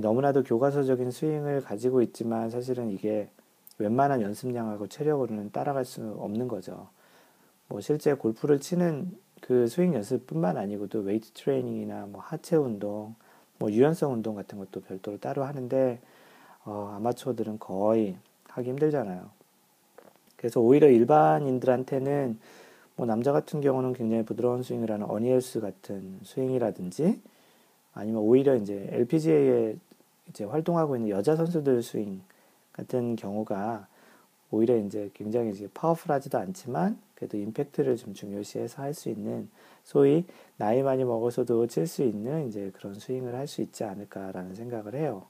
너무나도 0.02 0.44
교과서적인 0.44 1.12
스윙을 1.12 1.62
가지고 1.62 2.02
있지만 2.02 2.50
사실은 2.50 2.92
이게 2.92 3.30
웬만한 3.78 4.22
연습량하고 4.22 4.88
체력으로는 4.88 5.52
따라갈 5.52 5.86
수 5.86 6.16
없는 6.20 6.48
거죠. 6.48 6.88
뭐 7.68 7.82
실제 7.82 8.14
골프를 8.14 8.60
치는 8.60 9.18
그 9.42 9.68
스윙 9.68 9.94
연습뿐만 9.94 10.58
아니고 10.58 10.88
또 10.88 11.00
웨이트 11.00 11.32
트레이닝이나 11.32 12.08
뭐 12.08 12.22
하체 12.22 12.56
운동, 12.56 13.16
뭐 13.58 13.72
유연성 13.72 14.14
운동 14.14 14.36
같은 14.36 14.58
것도 14.58 14.82
별도로 14.82 15.18
따로 15.18 15.44
하는데 15.44 16.00
어, 16.66 16.94
아마추어들은 16.96 17.60
거의 17.60 18.18
하기 18.50 18.70
힘들잖아요. 18.70 19.30
그래서 20.36 20.60
오히려 20.60 20.90
일반인들한테는 20.90 22.40
뭐 22.96 23.06
남자 23.06 23.32
같은 23.32 23.62
경우는 23.62 23.94
굉장히 23.94 24.24
부드러운 24.24 24.64
스윙을 24.64 24.92
하는 24.92 25.10
어니엘스 25.10 25.60
같은 25.60 26.20
스윙이라든지 26.24 27.22
아니면 27.94 28.22
오히려 28.22 28.56
이제 28.56 28.88
LPGA에 28.92 29.76
이제 30.30 30.44
활동하고 30.44 30.96
있는 30.96 31.10
여자 31.10 31.36
선수들 31.36 31.82
스윙 31.84 32.22
같은 32.74 33.16
경우가 33.16 33.88
오히려 34.52 34.78
이제 34.78 35.10
굉장히 35.14 35.52
이제 35.52 35.68
파워풀하지도 35.74 36.38
않지만 36.38 36.98
그래도 37.16 37.38
임팩트를 37.38 37.98
좀 37.98 38.14
중요시해서 38.14 38.82
할 38.82 38.94
수 38.94 39.10
있는 39.10 39.50
소위 39.84 40.26
나이 40.58 40.82
많이 40.84 41.04
먹어서도 41.04 41.68
칠 41.68 41.88
수 41.88 42.04
있는 42.04 42.48
이제 42.48 42.72
그런 42.76 42.94
스윙을 42.96 43.36
할 43.36 43.48
수 43.48 43.62
있지 43.62 43.84
않을까라는 43.84 44.56
생각을 44.56 44.96
해요. 44.96 45.24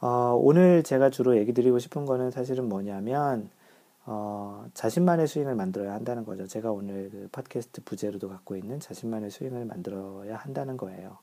어, 0.00 0.38
오늘 0.40 0.82
제가 0.82 1.10
주로 1.10 1.36
얘기 1.36 1.52
드리고 1.52 1.78
싶은 1.78 2.04
거는 2.04 2.30
사실은 2.30 2.68
뭐냐면 2.68 3.48
어, 4.04 4.66
자신만의 4.74 5.26
스윙을 5.26 5.54
만들어야 5.54 5.94
한다는 5.94 6.24
거죠. 6.24 6.46
제가 6.46 6.70
오늘 6.70 7.10
그 7.10 7.28
팟캐스트 7.32 7.82
부제로도 7.84 8.28
갖고 8.28 8.56
있는 8.56 8.78
자신만의 8.78 9.30
스윙을 9.30 9.64
만들어야 9.64 10.36
한다는 10.36 10.76
거예요. 10.76 11.18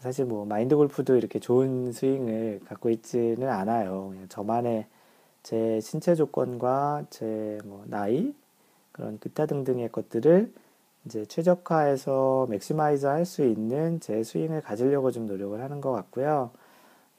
사실 0.00 0.24
뭐 0.24 0.44
마인드 0.46 0.76
골프도 0.76 1.16
이렇게 1.16 1.38
좋은 1.38 1.92
스윙을 1.92 2.60
갖고 2.66 2.90
있지는 2.90 3.48
않아요. 3.48 4.08
그냥 4.10 4.28
저만의 4.28 4.86
제 5.42 5.80
신체 5.80 6.14
조건과 6.14 7.06
제 7.10 7.58
뭐 7.64 7.84
나이 7.88 8.34
그런 8.92 9.18
기타 9.20 9.46
등등의 9.46 9.90
것들을 9.92 10.52
이제 11.06 11.24
최적화해서 11.26 12.46
maximize 12.50 13.06
할 13.06 13.24
수 13.26 13.44
있는 13.44 14.00
제 14.00 14.22
스윙을 14.22 14.62
가지려고 14.62 15.10
좀 15.10 15.26
노력을 15.26 15.60
하는 15.60 15.80
것 15.80 15.92
같고요. 15.92 16.50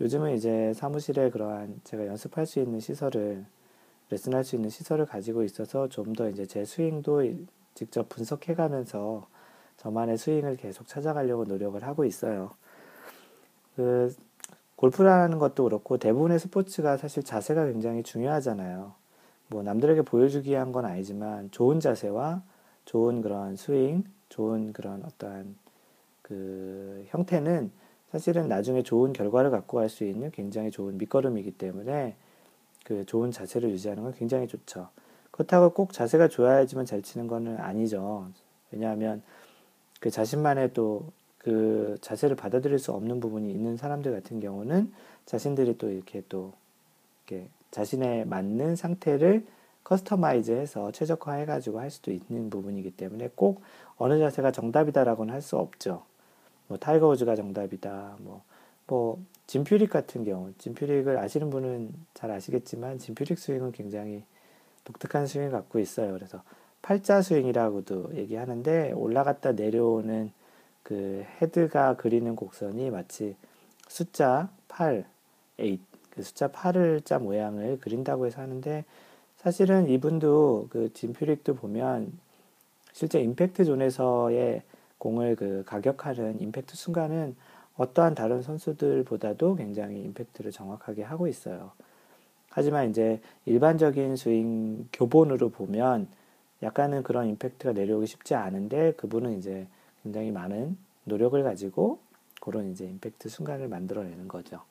요즘은 0.01 0.35
이제 0.35 0.73
사무실에 0.75 1.29
그러한 1.31 1.81
제가 1.83 2.07
연습할 2.07 2.45
수 2.47 2.59
있는 2.59 2.79
시설을 2.79 3.45
레슨할 4.11 4.43
수 4.43 4.55
있는 4.55 4.69
시설을 4.69 5.05
가지고 5.05 5.43
있어서 5.43 5.87
좀 5.89 6.13
더 6.15 6.29
이제 6.29 6.45
제 6.45 6.65
스윙도 6.65 7.23
직접 7.75 8.09
분석해 8.09 8.55
가면서 8.55 9.27
저만의 9.77 10.17
스윙을 10.17 10.57
계속 10.57 10.87
찾아가려고 10.87 11.45
노력을 11.45 11.81
하고 11.83 12.05
있어요. 12.05 12.51
그 13.81 14.15
골프라는 14.75 15.39
것도 15.39 15.63
그렇고 15.63 15.97
대부분의 15.97 16.37
스포츠가 16.39 16.97
사실 16.97 17.23
자세가 17.23 17.65
굉장히 17.65 18.03
중요하잖아요. 18.03 18.93
뭐 19.47 19.63
남들에게 19.63 20.03
보여주기 20.03 20.51
위한 20.51 20.71
건 20.71 20.85
아니지만 20.85 21.49
좋은 21.49 21.79
자세와 21.79 22.43
좋은 22.85 23.21
그런 23.21 23.55
스윙, 23.55 24.03
좋은 24.29 24.71
그런 24.71 25.03
어떠한 25.03 25.55
그 26.21 27.05
형태는 27.07 27.71
사실은 28.11 28.47
나중에 28.47 28.83
좋은 28.83 29.13
결과를 29.13 29.49
갖고 29.49 29.77
갈 29.77 29.89
수 29.89 30.03
있는 30.03 30.29
굉장히 30.31 30.69
좋은 30.69 30.97
밑거름이기 30.97 31.51
때문에 31.51 32.15
그 32.85 33.05
좋은 33.05 33.31
자세를 33.31 33.71
유지하는 33.71 34.03
건 34.03 34.13
굉장히 34.13 34.47
좋죠. 34.47 34.89
그렇다고 35.31 35.71
꼭 35.71 35.91
자세가 35.91 36.27
좋아야지만 36.27 36.85
잘 36.85 37.01
치는 37.01 37.27
거는 37.27 37.57
아니죠. 37.57 38.27
왜냐하면 38.71 39.23
그 39.99 40.11
자신만의 40.11 40.73
또 40.73 41.09
그 41.43 41.97
자세를 42.01 42.35
받아들일 42.35 42.77
수 42.77 42.91
없는 42.91 43.19
부분이 43.19 43.49
있는 43.49 43.75
사람들 43.75 44.11
같은 44.11 44.39
경우는 44.39 44.93
자신들이 45.25 45.79
또 45.79 45.89
이렇게 45.89 46.21
또 46.29 46.53
이렇게 47.25 47.47
자신에 47.71 48.25
맞는 48.25 48.75
상태를 48.75 49.43
customize해서 49.83 50.91
최적화해가지고 50.91 51.79
할 51.79 51.89
수도 51.89 52.11
있는 52.11 52.51
부분이기 52.51 52.91
때문에 52.91 53.31
꼭 53.33 53.61
어느 53.97 54.19
자세가 54.19 54.51
정답이다라고는 54.51 55.33
할 55.33 55.41
수 55.41 55.57
없죠. 55.57 56.03
뭐 56.67 56.77
타이거 56.77 57.07
우즈가 57.07 57.35
정답이다. 57.35 58.17
뭐, 58.19 58.43
뭐 58.85 59.19
짐 59.47 59.61
퓨릭 59.61 59.89
같은 59.89 60.23
경우, 60.23 60.53
짐 60.59 60.74
퓨릭을 60.74 61.17
아시는 61.17 61.49
분은 61.49 61.91
잘 62.13 62.29
아시겠지만 62.29 62.99
짐 62.99 63.13
퓨릭 63.13 63.39
스윙은 63.39 63.71
굉장히 63.71 64.23
독특한 64.83 65.25
스윙을 65.25 65.49
갖고 65.49 65.79
있어요. 65.79 66.13
그래서 66.13 66.43
팔자 66.83 67.23
스윙이라고도 67.23 68.11
얘기하는데 68.13 68.91
올라갔다 68.91 69.53
내려오는 69.53 70.31
그 70.83 71.25
헤드가 71.41 71.95
그리는 71.95 72.35
곡선이 72.35 72.89
마치 72.89 73.35
숫자 73.87 74.49
8, 74.67 75.05
8, 75.57 75.77
그 76.09 76.23
숫자 76.23 76.49
8을 76.49 77.03
자 77.05 77.19
모양을 77.19 77.79
그린다고 77.79 78.25
해서 78.25 78.41
하는데 78.41 78.85
사실은 79.37 79.89
이분도 79.89 80.67
그 80.69 80.93
진퓨릭도 80.93 81.55
보면 81.55 82.11
실제 82.93 83.21
임팩트 83.21 83.65
존에서의 83.65 84.61
공을 84.97 85.35
그 85.35 85.63
가격하는 85.65 86.39
임팩트 86.41 86.75
순간은 86.75 87.35
어떠한 87.75 88.13
다른 88.13 88.43
선수들보다도 88.43 89.55
굉장히 89.55 90.01
임팩트를 90.01 90.51
정확하게 90.51 91.03
하고 91.03 91.27
있어요. 91.27 91.71
하지만 92.49 92.89
이제 92.89 93.21
일반적인 93.45 94.17
스윙 94.17 94.87
교본으로 94.93 95.49
보면 95.49 96.07
약간은 96.61 97.01
그런 97.01 97.27
임팩트가 97.29 97.73
내려오기 97.73 98.05
쉽지 98.05 98.35
않은데 98.35 98.91
그분은 98.93 99.37
이제 99.39 99.67
굉장히 100.03 100.31
많은 100.31 100.77
노력을 101.03 101.41
가지고 101.43 101.99
그런 102.39 102.71
이제 102.71 102.85
임팩트 102.85 103.29
순간을 103.29 103.67
만들어내는 103.67 104.27
거죠. 104.27 104.61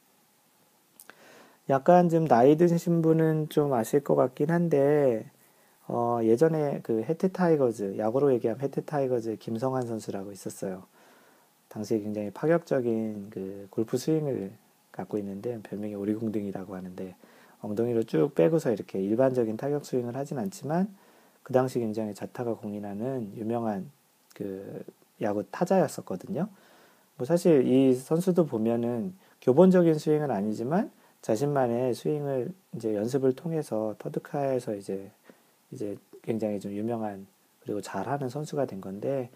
약간 1.69 2.09
좀 2.09 2.27
나이 2.27 2.57
드신 2.57 3.01
분은 3.01 3.49
좀 3.49 3.73
아실 3.73 4.03
것 4.03 4.17
같긴 4.17 4.51
한데 4.51 5.31
어, 5.87 6.21
예전에 6.23 6.81
그 6.83 7.03
해태 7.03 7.29
타이거즈 7.29 7.97
야구로 7.99 8.33
얘기하면 8.35 8.61
해태 8.61 8.85
타이거즈 8.85 9.37
김성한 9.37 9.87
선수라고 9.87 10.33
있었어요. 10.33 10.85
당시에 11.69 12.01
굉장히 12.01 12.31
파격적인 12.31 13.31
그 13.31 13.67
골프 13.71 13.97
스윙을 13.97 14.53
갖고 14.91 15.19
있는데 15.19 15.61
별명이 15.63 15.95
오리궁둥이라고 15.95 16.75
하는데 16.75 17.15
엉덩이로 17.61 18.03
쭉 18.05 18.35
빼고서 18.35 18.73
이렇게 18.73 19.01
일반적인 19.01 19.57
타격 19.57 19.85
스윙을 19.85 20.17
하진 20.17 20.39
않지만 20.39 20.95
그 21.43 21.53
당시 21.53 21.79
굉장히 21.79 22.15
자타가 22.15 22.55
공인하는 22.55 23.33
유명한 23.37 23.91
그 24.35 24.83
야구 25.23 25.45
타자였었거든요. 25.51 26.49
뭐 27.17 27.27
사실 27.27 27.67
이 27.67 27.95
선수도 27.95 28.47
보면은 28.47 29.15
교본적인 29.43 29.95
스윙은 29.95 30.31
아니지만 30.31 30.91
자신만의 31.23 31.95
스윙을 31.95 32.53
이제 32.77 32.95
연습을 32.95 33.35
통해서 33.35 33.95
터드카에서 33.99 34.75
이제 34.75 35.11
이제 35.71 35.97
굉장히 36.23 36.61
좀 36.61 36.73
유명한 36.73 37.27
그리고 37.61 37.81
잘하는 37.81 38.29
선수가 38.29 38.67
된 38.67 38.81
건데 38.81 39.31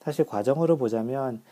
사실 0.00 0.24
과정으로 0.24 0.78
보자면 0.78 1.42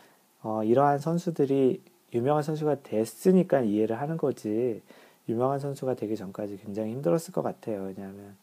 어, 0.41 0.63
이러한 0.63 0.99
선수들이 0.99 1.81
유명한 2.13 2.43
선수가 2.43 2.83
됐으니까 2.83 3.61
이해를 3.61 3.99
하는 3.99 4.17
거지 4.17 4.81
유명한 5.29 5.59
선수가 5.59 5.95
되기 5.95 6.15
전까지 6.15 6.57
굉장히 6.57 6.91
힘들었을 6.91 7.33
것 7.33 7.41
같아요. 7.41 7.83
왜냐하면 7.83 8.35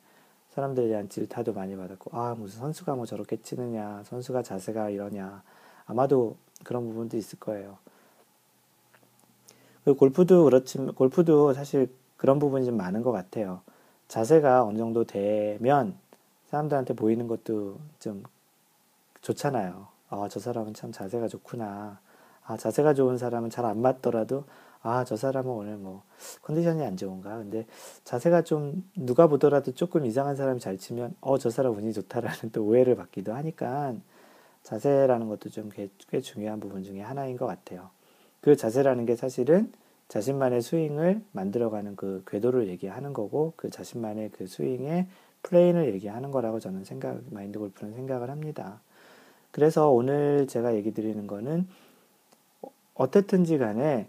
사람들에 0.54 0.88
대한 0.88 1.08
질타도 1.08 1.52
많이 1.52 1.76
받았고 1.76 2.16
아 2.16 2.34
무슨 2.38 2.60
선수가 2.60 2.94
뭐 2.94 3.06
저렇게 3.06 3.40
치느냐 3.42 4.02
선수가 4.04 4.42
자세가 4.42 4.90
이러냐 4.90 5.42
아마도 5.86 6.36
그런 6.62 6.86
부분도 6.86 7.16
있을 7.16 7.38
거예요. 7.40 7.78
그 9.84 9.94
골프도 9.94 10.44
그렇지만 10.44 10.94
골프도 10.94 11.52
사실 11.54 11.92
그런 12.16 12.38
부분이 12.38 12.64
좀 12.64 12.76
많은 12.76 13.02
것 13.02 13.12
같아요. 13.12 13.60
자세가 14.08 14.64
어느 14.64 14.78
정도 14.78 15.04
되면 15.04 15.96
사람들한테 16.50 16.94
보이는 16.94 17.26
것도 17.26 17.78
좀 17.98 18.22
좋잖아요. 19.22 19.88
아, 20.10 20.28
저 20.30 20.38
사람은 20.40 20.74
참 20.74 20.92
자세가 20.92 21.28
좋구나. 21.28 21.98
아, 22.46 22.56
자세가 22.56 22.94
좋은 22.94 23.18
사람은 23.18 23.50
잘 23.50 23.64
안 23.64 23.80
맞더라도 23.82 24.44
아, 24.86 25.02
저 25.02 25.16
사람은 25.16 25.50
오늘 25.50 25.76
뭐 25.78 26.02
컨디션이 26.42 26.84
안 26.84 26.98
좋은가. 26.98 27.38
근데 27.38 27.66
자세가 28.04 28.42
좀 28.42 28.84
누가 28.94 29.26
보더라도 29.26 29.72
조금 29.72 30.04
이상한 30.04 30.36
사람이 30.36 30.60
잘 30.60 30.76
치면 30.76 31.14
어, 31.22 31.38
저 31.38 31.48
사람 31.48 31.74
운이 31.74 31.94
좋다라는 31.94 32.52
또 32.52 32.64
오해를 32.66 32.94
받기도 32.94 33.32
하니까 33.32 33.94
자세라는 34.62 35.28
것도 35.28 35.48
좀꽤 35.48 36.20
중요한 36.20 36.60
부분 36.60 36.82
중에 36.82 37.00
하나인 37.00 37.38
것 37.38 37.46
같아요. 37.46 37.88
그 38.42 38.56
자세라는 38.56 39.06
게 39.06 39.16
사실은 39.16 39.72
자신만의 40.08 40.60
스윙을 40.60 41.22
만들어가는 41.32 41.96
그 41.96 42.22
궤도를 42.26 42.68
얘기하는 42.68 43.14
거고 43.14 43.54
그 43.56 43.70
자신만의 43.70 44.32
그 44.32 44.46
스윙의 44.46 45.06
plane을 45.44 45.94
얘기하는 45.94 46.30
거라고 46.30 46.60
저는 46.60 46.84
생각, 46.84 47.22
마인드 47.30 47.58
골프는 47.58 47.94
생각을 47.94 48.28
합니다. 48.28 48.82
그래서 49.50 49.88
오늘 49.88 50.46
제가 50.46 50.74
얘기 50.74 50.92
드리는 50.92 51.26
거는 51.26 51.66
어떻든지 52.94 53.56
간에 53.56 54.08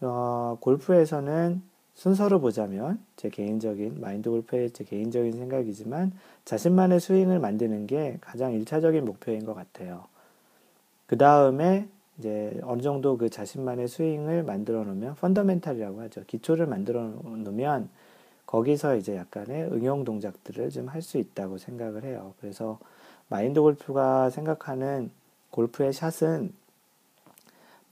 어, 0.00 0.58
골프에서는 0.60 1.62
순서로 1.94 2.40
보자면 2.40 3.02
제 3.16 3.30
개인적인 3.30 4.00
마인드 4.00 4.28
골프의 4.30 4.70
제 4.72 4.84
개인적인 4.84 5.32
생각이지만 5.32 6.12
자신만의 6.44 7.00
스윙을 7.00 7.38
만드는 7.38 7.86
게 7.86 8.18
가장 8.20 8.52
일차적인 8.52 9.04
목표인 9.04 9.44
것 9.46 9.54
같아요. 9.54 10.04
그 11.06 11.16
다음에 11.16 11.88
이제 12.18 12.58
어느 12.62 12.82
정도 12.82 13.16
그 13.16 13.30
자신만의 13.30 13.88
스윙을 13.88 14.42
만들어 14.42 14.84
놓으면 14.84 15.14
fundamental이라고 15.16 16.00
하죠. 16.02 16.22
기초를 16.26 16.66
만들어 16.66 17.02
놓으면 17.02 17.88
거기서 18.46 18.96
이제 18.96 19.16
약간의 19.16 19.64
응용 19.72 20.04
동작들을 20.04 20.70
좀 20.70 20.88
할 20.88 21.02
수 21.02 21.18
있다고 21.18 21.58
생각을 21.58 22.04
해요. 22.04 22.34
그래서 22.40 22.78
마인드 23.28 23.60
골프가 23.60 24.30
생각하는 24.30 25.10
골프의 25.50 25.92
샷은 25.92 26.52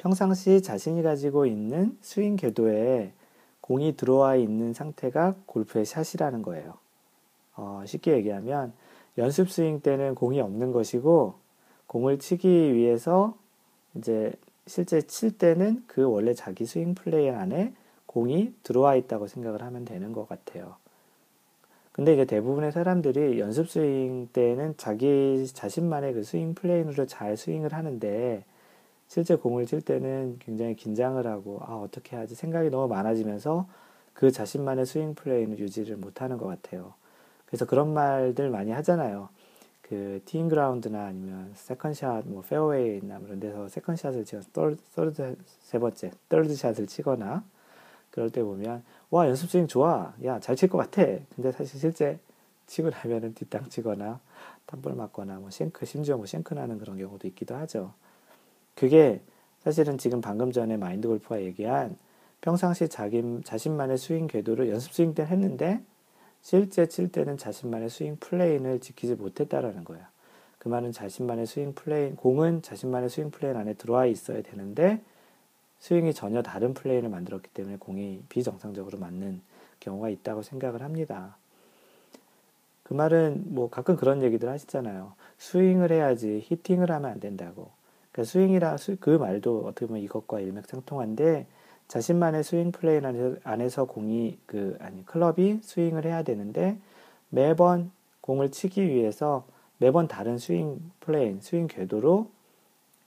평상시 0.04 0.60
자신이 0.60 1.02
가지고 1.02 1.46
있는 1.46 1.96
스윙 2.02 2.36
궤도에 2.36 3.14
공이 3.62 3.96
들어와 3.96 4.36
있는 4.36 4.74
상태가 4.74 5.34
골프의 5.46 5.86
샷이라는 5.86 6.42
거예요. 6.42 6.74
어, 7.56 7.82
쉽게 7.86 8.12
얘기하면 8.12 8.74
연습 9.16 9.50
스윙 9.50 9.80
때는 9.80 10.14
공이 10.14 10.42
없는 10.42 10.72
것이고 10.72 11.36
공을 11.86 12.18
치기 12.18 12.74
위해서 12.74 13.34
이제 13.94 14.34
실제 14.66 15.00
칠 15.00 15.38
때는 15.38 15.84
그 15.86 16.02
원래 16.02 16.34
자기 16.34 16.66
스윙 16.66 16.94
플레이 16.94 17.30
안에 17.30 17.72
공이 18.04 18.52
들어와 18.62 18.96
있다고 18.96 19.26
생각을 19.26 19.62
하면 19.62 19.86
되는 19.86 20.12
것 20.12 20.28
같아요. 20.28 20.76
근데 21.92 22.12
이제 22.12 22.26
대부분의 22.26 22.72
사람들이 22.72 23.40
연습 23.40 23.70
스윙 23.70 24.28
때는 24.34 24.74
자기 24.76 25.46
자신만의 25.50 26.12
그 26.12 26.24
스윙 26.24 26.54
plane으로 26.54 27.06
잘 27.06 27.38
스윙을 27.38 27.72
하는데 27.72 28.44
실제 29.08 29.36
공을 29.36 29.66
칠 29.66 29.80
때는 29.80 30.38
굉장히 30.40 30.74
긴장을 30.74 31.24
하고 31.26 31.60
아 31.62 31.74
어떻게 31.76 32.16
하지 32.16 32.34
생각이 32.34 32.70
너무 32.70 32.88
많아지면서 32.88 33.66
그 34.12 34.30
자신만의 34.30 34.86
스윙 34.86 35.14
plane은 35.14 35.58
유지를 35.58 35.96
못하는 35.96 36.38
것 36.38 36.46
같아요. 36.46 36.94
그래서 37.46 37.64
그런 37.66 37.92
말들 37.94 38.50
많이 38.50 38.70
하잖아요. 38.72 39.28
그 39.82 40.20
티잉 40.24 40.48
그라운드나 40.48 41.06
아니면 41.06 41.52
second 41.54 41.94
shot, 41.94 42.26
뭐 42.26 42.42
페어웨이나 42.42 43.18
그런 43.20 43.38
데서 43.40 43.68
second 43.68 43.94
shot을 43.94 44.24
치거나 44.24 44.44
third 44.94 45.36
세 45.62 45.78
번째 45.78 46.10
third 46.28 46.54
shot을 46.56 46.86
치거나 46.86 47.44
그럴 48.10 48.30
때 48.30 48.42
보면 48.42 48.82
와 49.10 49.26
연습 49.28 49.50
스윙 49.50 49.66
좋아, 49.68 50.14
야 50.24 50.38
잘 50.40 50.56
칠 50.56 50.68
것 50.70 50.78
같아. 50.78 51.02
근데 51.36 51.52
사실 51.52 51.78
실제 51.80 52.18
치고 52.66 52.90
나면은 52.90 53.34
뒷땅 53.34 53.68
치거나 53.68 54.20
top 54.66 54.78
ball 54.78 54.94
맞거나 54.94 55.36
뭐 55.38 55.50
shank 55.50 55.84
심지어 55.86 56.16
뭐 56.16 56.26
shank 56.26 56.54
나는 56.54 56.78
그런 56.78 56.96
경우도 56.98 57.28
있기도 57.28 57.54
하죠. 57.56 57.92
그게 58.74 59.20
사실은 59.60 59.98
지금 59.98 60.20
방금 60.20 60.52
전에 60.52 60.76
마인드 60.76 61.08
골프가 61.08 61.40
얘기한 61.40 61.96
평상시 62.40 62.88
자기 62.88 63.22
자신만의 63.44 63.96
스윙 63.96 64.26
궤도를 64.26 64.68
연습 64.68 64.92
스윙 64.92 65.14
때 65.14 65.24
했는데 65.24 65.80
실제 66.42 66.86
칠 66.86 67.08
때는 67.08 67.38
자신만의 67.38 67.88
스윙 67.88 68.16
plane을 68.20 68.80
지키지 68.80 69.14
못했다라는 69.14 69.84
거야. 69.84 70.10
그 70.58 70.68
말은 70.68 70.92
자신만의 70.92 71.46
스윙 71.46 71.74
plane, 71.74 72.16
공은 72.16 72.62
자신만의 72.62 73.08
스윙 73.08 73.30
plane 73.30 73.56
안에 73.56 73.74
들어와 73.74 74.06
있어야 74.06 74.42
되는데 74.42 75.00
스윙이 75.78 76.12
전혀 76.14 76.42
다른 76.42 76.74
plane을 76.74 77.08
만들었기 77.08 77.50
때문에 77.50 77.76
공이 77.78 78.24
비정상적으로 78.28 78.98
맞는 78.98 79.40
경우가 79.80 80.08
있다고 80.10 80.42
생각을 80.42 80.82
합니다. 80.82 81.36
그 82.82 82.92
말은 82.92 83.54
뭐 83.54 83.70
가끔 83.70 83.96
그런 83.96 84.22
얘기들 84.22 84.48
하시잖아요. 84.48 85.14
스윙을 85.38 85.92
해야지 85.92 86.42
hitting을 86.44 86.90
하면 86.90 87.10
안 87.10 87.20
된다고. 87.20 87.70
그러니까 88.14 88.30
스윙이라 88.30 88.76
그 89.00 89.10
말도 89.10 89.64
어떻게 89.66 89.86
보면 89.86 90.00
이것과 90.02 90.38
일맥상통한데 90.38 91.46
자신만의 91.88 92.44
스윙 92.44 92.70
plane 92.70 93.00
안에서 93.42 93.86
공이 93.86 94.38
그 94.46 94.76
아니 94.80 95.04
클럽이 95.04 95.58
스윙을 95.62 96.04
해야 96.04 96.22
되는데 96.22 96.78
매번 97.28 97.90
공을 98.20 98.52
치기 98.52 98.86
위해서 98.86 99.44
매번 99.78 100.06
다른 100.06 100.38
스윙 100.38 100.78
plane, 101.00 101.40
스윙 101.40 101.66
궤도로 101.66 102.30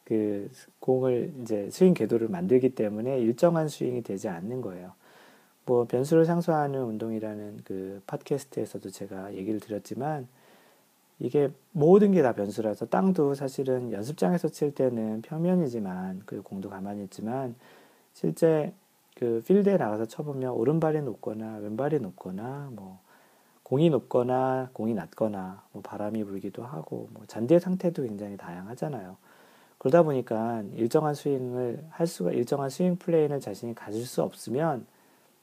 그 0.03 0.51
공을 0.79 1.33
이제 1.41 1.69
스윙 1.71 1.93
궤도를 1.93 2.27
만들기 2.27 2.75
때문에 2.75 3.19
일정한 3.19 3.69
스윙이 3.69 4.03
되지 4.03 4.27
않는 4.27 4.59
거예요. 4.61 4.91
뭐 5.65 5.85
변수를 5.85 6.25
상수화하는 6.25 6.81
운동이라는 6.83 7.61
그 7.63 8.01
팟캐스트에서도 8.07 8.89
제가 8.89 9.35
얘기를 9.35 9.61
드렸지만 9.61 10.27
이게 11.19 11.49
모든 11.71 12.11
게 12.11 12.21
다 12.21 12.33
변수라서 12.33 12.85
땅도 12.87 13.33
사실은 13.33 13.91
연습장에서 13.91 14.49
칠 14.49 14.73
때는 14.73 15.21
평면이지만 15.23 16.23
그 16.25 16.41
공도 16.41 16.69
가만히 16.69 17.03
있지만 17.05 17.55
실제 18.13 18.73
그 19.15 19.43
필드에 19.47 19.77
나가서 19.77 20.05
쳐보면 20.05 20.51
오른발이 20.51 21.01
높거나 21.01 21.57
왼발이 21.57 21.99
높거나 21.99 22.69
뭐 22.73 22.99
공이 23.63 23.89
높거나 23.89 24.69
공이 24.73 24.93
낮거나 24.93 25.63
뭐 25.73 25.81
바람이 25.81 26.23
불기도 26.23 26.63
하고 26.63 27.09
뭐 27.11 27.23
잔디의 27.27 27.59
상태도 27.59 28.03
굉장히 28.03 28.37
다양하잖아요. 28.37 29.17
그러다 29.79 30.03
보니까 30.03 30.63
일정한 30.75 31.13
스윙을 31.15 31.83
할 31.89 32.07
수가 32.07 32.31
일정한 32.31 32.69
스윙 32.69 32.95
plane은 32.97 33.39
자신이 33.39 33.75
가질 33.75 34.05
수 34.05 34.23
없으면 34.23 34.85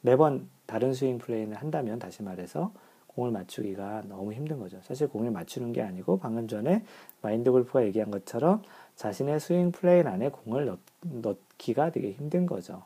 매번 0.00 0.48
다른 0.66 0.94
스윙 0.94 1.18
plane을 1.18 1.54
한다면 1.54 1.98
다시 1.98 2.22
말해서 2.22 2.72
공을 3.14 3.30
맞추기가 3.30 4.02
너무 4.08 4.32
힘든 4.32 4.58
거죠. 4.58 4.78
사실 4.82 5.08
공을 5.08 5.30
맞추는 5.30 5.72
게 5.72 5.82
아니고 5.82 6.18
방금 6.18 6.48
전에 6.48 6.84
마인드 7.22 7.50
골프가 7.50 7.84
얘기한 7.84 8.10
것처럼 8.10 8.62
자신의 8.96 9.40
스윙 9.40 9.72
plane 9.72 10.02
안에 10.02 10.30
공을 10.30 10.66
넣, 10.66 10.78
넣기가 11.02 11.90
되게 11.90 12.12
힘든 12.12 12.46
거죠. 12.46 12.82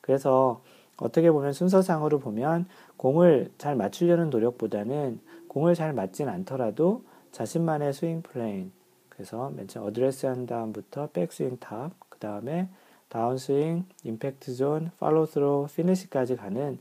그래서 0.00 0.62
어떻게 0.98 1.30
보면 1.30 1.52
순서상으로 1.52 2.18
보면 2.18 2.66
공을 2.96 3.52
잘 3.58 3.76
맞추려는 3.76 4.30
노력보다는 4.30 5.20
공을 5.48 5.74
잘 5.74 5.92
맞진 5.92 6.28
않더라도 6.28 7.04
자신만의 7.32 7.92
스윙 7.92 8.22
plane 8.22 8.72
그래서 9.08 9.50
맨 9.50 9.68
처음 9.68 9.88
어드레스 9.88 10.26
한 10.26 10.46
다음부터 10.46 11.08
백스윙 11.12 11.58
top, 11.58 11.92
그 12.08 12.18
다음에 12.18 12.68
다운스윙, 13.08 13.84
임팩트 14.04 14.54
zone, 14.54 14.90
follow 14.98 15.26
through, 15.26 15.68
피니시까지 15.74 16.36
가는 16.36 16.78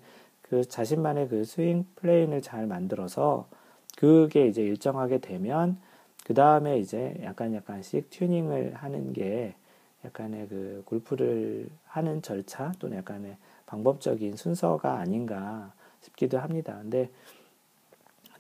그 0.51 0.65
자신만의 0.65 1.29
그 1.29 1.45
스윙 1.45 1.85
plane을 1.95 2.41
잘 2.41 2.67
만들어서 2.67 3.47
그게 3.95 4.47
이제 4.47 4.61
일정하게 4.61 5.19
되면 5.19 5.77
그 6.25 6.33
다음에 6.33 6.77
이제 6.77 7.15
약간 7.23 7.53
약간씩 7.53 8.09
튜닝을 8.09 8.73
하는 8.73 9.13
게 9.13 9.55
약간의 10.03 10.49
그 10.49 10.83
골프를 10.85 11.69
하는 11.85 12.21
절차 12.21 12.73
또는 12.79 12.97
약간의 12.97 13.37
방법적인 13.65 14.35
순서가 14.35 14.95
아닌가 14.99 15.71
싶기도 16.01 16.37
합니다. 16.37 16.77
근데 16.81 17.09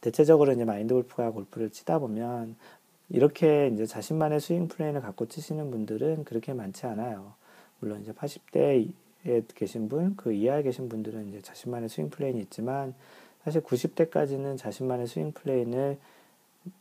대체적으로 0.01 0.51
이제 0.51 0.65
마인드 0.65 0.93
골프가 0.93 1.31
골프를 1.31 1.69
치다 1.69 1.99
보면 1.99 2.57
이렇게 3.07 3.69
이제 3.73 3.85
자신만의 3.85 4.41
스윙 4.41 4.67
plane을 4.67 4.99
갖고 4.99 5.29
치시는 5.29 5.71
분들은 5.71 6.25
그렇게 6.25 6.51
많지 6.51 6.87
않아요. 6.87 7.35
물론 7.79 8.01
이제 8.01 8.11
80대 8.11 8.91
에 9.25 9.41
계신 9.53 9.87
분, 9.87 10.15
그 10.15 10.33
이하에 10.33 10.63
계신 10.63 10.89
분들은 10.89 11.29
이제 11.29 11.41
자신만의 11.41 11.89
스윙 11.89 12.09
plane이 12.09 12.39
있지만 12.41 12.95
사실 13.43 13.61
90대까지는 13.61 14.57
자신만의 14.57 15.07
스윙 15.07 15.31
plane을 15.31 15.97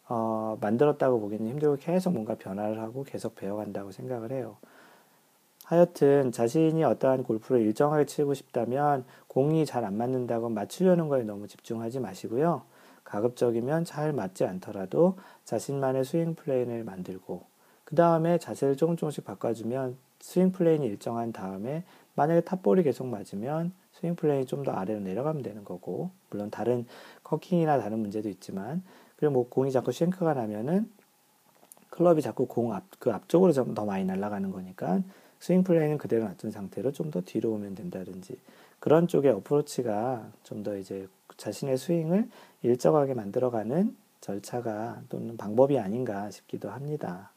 어, 0.08 0.58
만들었다고 0.60 1.20
보기는 1.20 1.48
힘들고 1.48 1.76
계속 1.76 2.12
뭔가 2.12 2.34
변화를 2.34 2.80
하고 2.80 3.04
계속 3.04 3.34
배워간다고 3.34 3.92
생각을 3.92 4.32
해요. 4.32 4.56
하여튼 5.64 6.32
자신이 6.32 6.82
어떠한 6.82 7.22
골프를 7.22 7.60
일정하게 7.62 8.04
치고 8.04 8.34
싶다면 8.34 9.04
공이 9.28 9.64
잘 9.66 9.84
안 9.84 9.96
맞는다고 9.96 10.48
맞추려는 10.48 11.08
거에 11.08 11.22
너무 11.22 11.46
집중하지 11.46 12.00
마시고요. 12.00 12.62
가급적이면 13.04 13.84
잘 13.84 14.12
맞지 14.12 14.44
않더라도 14.44 15.16
자신만의 15.44 16.04
스윙 16.04 16.34
plane을 16.34 16.84
만들고 16.84 17.44
그 17.84 17.94
다음에 17.94 18.38
자세를 18.38 18.76
조금 18.76 18.96
조금씩 18.96 19.24
바꿔주면 19.24 19.96
스윙 20.20 20.52
plane이 20.52 20.86
일정한 20.86 21.32
다음에 21.32 21.84
만약에 22.20 22.42
top 22.42 22.57
ball이 22.57 22.82
계속 22.82 23.06
맞으면 23.06 23.72
스윙 23.94 24.14
plane이 24.14 24.44
좀 24.46 24.62
더 24.62 24.72
아래로 24.72 25.00
내려가면 25.00 25.42
되는 25.42 25.64
거고 25.64 26.10
물론 26.28 26.50
다른 26.50 26.84
커킹이나 27.24 27.78
다른 27.80 27.98
문제도 28.00 28.28
있지만 28.28 28.82
그리고 29.16 29.32
뭐 29.32 29.48
공이 29.48 29.72
자꾸 29.72 29.90
쉔크가 29.90 30.34
나면은 30.34 30.90
클럽이 31.88 32.20
자꾸 32.20 32.46
공 32.46 32.74
앞, 32.74 32.84
그 32.98 33.10
앞쪽으로 33.10 33.52
좀 33.52 33.74
더 33.74 33.86
많이 33.86 34.04
날아가는 34.04 34.50
거니까 34.52 35.00
스윙 35.38 35.64
플레이는 35.64 35.96
그대로 35.96 36.24
놔둔 36.24 36.50
상태로 36.50 36.92
좀 36.92 37.10
더 37.10 37.22
뒤로 37.22 37.52
오면 37.52 37.74
된다든지 37.74 38.36
그런 38.80 39.08
쪽의 39.08 39.30
어프로치가 39.32 40.28
좀 40.44 40.62
더 40.62 40.76
이제 40.76 41.08
자신의 41.38 41.78
스윙을 41.78 42.28
일정하게 42.62 43.14
만들어가는 43.14 43.96
절차가 44.20 45.00
또는 45.08 45.38
방법이 45.38 45.78
아닌가 45.78 46.30
싶기도 46.30 46.68
합니다. 46.70 47.30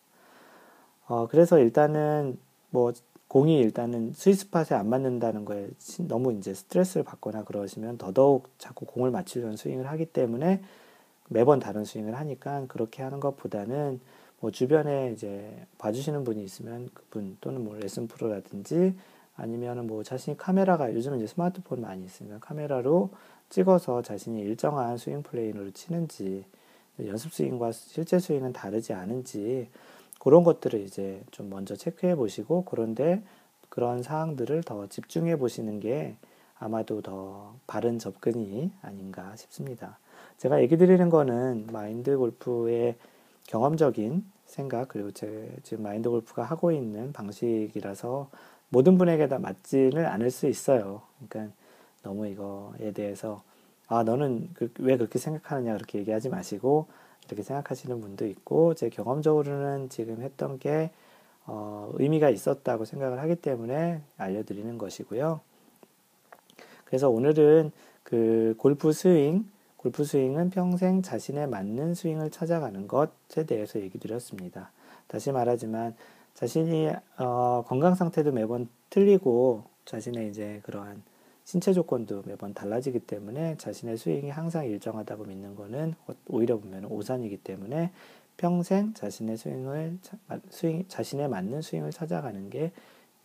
어, 1.08 1.28
그래서 1.30 1.58
일단은 1.60 2.38
뭐 2.70 2.92
공이 3.34 3.58
일단은 3.58 4.14
스위스팟에 4.14 4.78
안 4.78 4.90
맞는다는 4.90 5.44
거에 5.44 5.68
너무 6.08 6.34
이제 6.34 6.54
스트레스를 6.54 7.04
받거나 7.04 7.44
그러시면 7.46 7.98
더더욱 7.98 8.48
자꾸 8.60 8.86
공을 8.86 9.10
맞추려는 9.10 9.58
스윙을 9.58 9.88
하기 9.88 10.06
때문에 10.06 10.62
매번 11.30 11.60
다른 11.60 11.84
스윙을 11.84 12.14
하니까 12.14 12.66
그렇게 12.68 13.02
하는 13.02 13.20
것보다는 13.20 14.00
뭐 14.40 14.52
주변에 14.52 15.12
이제 15.14 15.66
봐주시는 15.80 16.24
분이 16.26 16.44
있으면 16.44 16.90
그분 16.94 17.36
또는 17.42 17.64
뭐 17.64 17.76
레슨 17.76 18.08
프로라든지 18.08 18.94
아니면은 19.36 19.88
뭐 19.88 20.04
자신이 20.04 20.38
카메라가 20.38 20.94
요즘은 20.94 21.18
이제 21.18 21.26
스마트폰 21.26 21.82
많이 21.82 22.06
있으면 22.06 22.40
카메라로 22.40 23.10
찍어서 23.50 24.04
자신이 24.04 24.42
일정한 24.42 24.96
스윙 24.98 25.24
플레이를 25.24 25.72
치는지 25.72 26.46
연습 27.04 27.34
스윙과 27.34 27.72
실제 27.72 28.20
스윙은 28.20 28.54
다르지 28.54 28.94
않은지 28.94 29.70
그런 30.20 30.44
것들을 30.44 30.80
이제 30.82 31.22
좀 31.32 31.50
먼저 31.50 31.76
체크해 31.76 32.16
보시고 32.16 32.66
그런데 32.66 33.22
그런 33.70 34.04
사항들을 34.04 34.64
더 34.64 34.88
집중해 34.88 35.38
보시는 35.38 35.80
게 35.80 36.16
아마도 36.60 37.02
더 37.02 37.56
바른 37.68 38.00
접근이 38.00 38.72
아닌가 38.82 39.36
싶습니다. 39.36 39.98
제가 40.38 40.62
얘기 40.62 40.78
드리는 40.78 41.10
거는 41.10 41.68
마인드 41.72 42.18
골프의 42.18 42.96
경험적인 43.48 44.24
생각 44.46 44.90
그리고 44.90 45.12
제 45.12 45.50
지금 45.64 45.84
마인드 45.84 46.10
골프가 46.10 46.44
하고 46.44 46.72
있는 46.72 47.12
방식이라서 47.12 48.30
모든 48.70 48.98
분에게 48.98 49.28
다 49.28 49.40
맞지는 49.40 50.06
않을 50.06 50.32
수 50.32 50.48
있어요. 50.48 51.02
그러니까 51.28 51.56
너무 52.04 52.28
이거에 52.28 52.92
대해서 52.92 53.44
아 53.88 54.04
너는 54.04 54.50
그, 54.54 54.72
왜 54.80 54.98
그렇게 54.98 55.20
생각하느냐 55.20 55.74
그렇게 55.74 56.00
얘기하지 56.00 56.30
마시고 56.30 56.88
이렇게 57.26 57.44
생각하시는 57.44 58.00
분도 58.02 58.26
있고 58.28 58.74
제 58.74 58.90
경험적으로는 58.90 59.90
지금 59.90 60.22
했던 60.22 60.60
게 60.60 60.92
어, 61.46 61.92
의미가 61.96 62.30
있었다고 62.30 62.86
생각을 62.86 63.20
하기 63.20 63.36
때문에 63.36 64.02
알려드리는 64.18 64.78
것이고요. 64.78 65.42
그래서 66.86 67.10
오늘은 67.10 67.72
그 68.04 68.56
골프 68.58 68.92
스윙 68.94 69.46
골프 69.78 70.06
스윙은 70.06 70.50
평생 70.50 71.02
자신에 71.02 71.46
맞는 71.46 71.94
스윙을 71.94 72.32
찾아가는 72.32 72.88
것에 72.88 73.46
대해서 73.46 73.82
얘기 73.82 74.00
드렸습니다. 74.00 74.72
다시 75.08 75.32
말하지만 75.32 75.96
자신이 76.34 76.90
어, 77.18 77.66
건강 77.68 77.94
상태도 77.94 78.32
매번 78.32 78.70
틀리고 78.90 79.66
자신의 79.86 80.30
이제 80.30 80.62
그러한 80.64 81.04
신체 81.46 81.74
조건도 81.74 82.24
매번 82.26 82.54
달라지기 82.54 83.00
때문에 83.00 83.58
자신의 83.58 83.98
스윙이 83.98 84.30
항상 84.30 84.66
일정하다고 84.66 85.26
믿는 85.26 85.56
것은 85.56 85.94
오히려 86.28 86.58
보면 86.58 86.86
오산이기 86.86 87.38
때문에 87.38 87.92
평생 88.38 88.94
자신의 88.94 89.38
스윙을 89.38 90.00
스윙 90.50 90.86
자신에 90.88 91.28
맞는 91.28 91.62
스윙을 91.62 91.92
찾아가는 91.92 92.50
게 92.50 92.72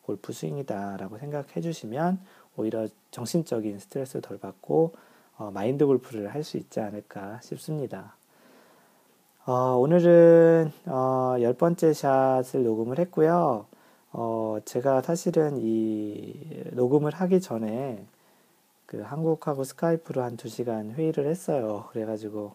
골프 0.02 0.32
스윙이다라고 0.32 1.18
생각해 1.18 1.60
주시면 1.60 2.18
오히려 2.56 2.88
정신적인 3.10 3.78
스트레스를 3.78 4.20
덜 4.22 4.38
받고 4.38 4.94
어, 5.36 5.50
마인드 5.52 5.86
골프를 5.86 6.34
할 6.34 6.42
수 6.42 6.56
있지 6.56 6.80
않을까 6.80 7.40
싶습니다. 7.42 8.16
어, 9.46 9.76
오늘은 9.76 10.72
어, 10.86 11.36
열 11.40 11.54
번째 11.54 11.92
샷을 11.92 12.64
녹음을 12.64 12.98
했고요. 12.98 13.66
어, 14.12 14.58
제가 14.64 15.02
사실은 15.02 15.58
이 15.60 16.34
녹음을 16.72 17.12
하기 17.14 17.40
전에 17.40 18.04
그 18.86 19.00
한국하고 19.02 19.64
스카이프로 19.64 20.22
한 20.22 20.36
두 20.36 20.48
시간 20.48 20.92
회의를 20.92 21.26
했어요. 21.28 21.86
그래가지고 21.92 22.54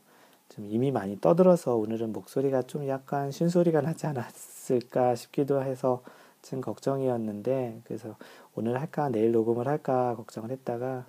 좀 0.50 0.66
이미 0.70 0.92
많이 0.92 1.20
떠들어서 1.22 1.76
오늘은 1.78 2.14
목소리가 2.14 2.64
좀 2.64 2.88
약간 2.88 3.32
쉰소리가 3.32 3.82
나지 3.82 4.08
않았을까 4.08 5.16
싶기도 5.16 5.64
해서 5.64 6.04
좀 6.44 6.62
걱정이었는데 6.62 7.82
그래서 7.86 8.16
오늘 8.56 8.80
할까 8.82 9.10
내일 9.10 9.32
녹음을 9.32 9.68
할까 9.68 10.16
걱정을 10.18 10.52
했다가 10.52 11.06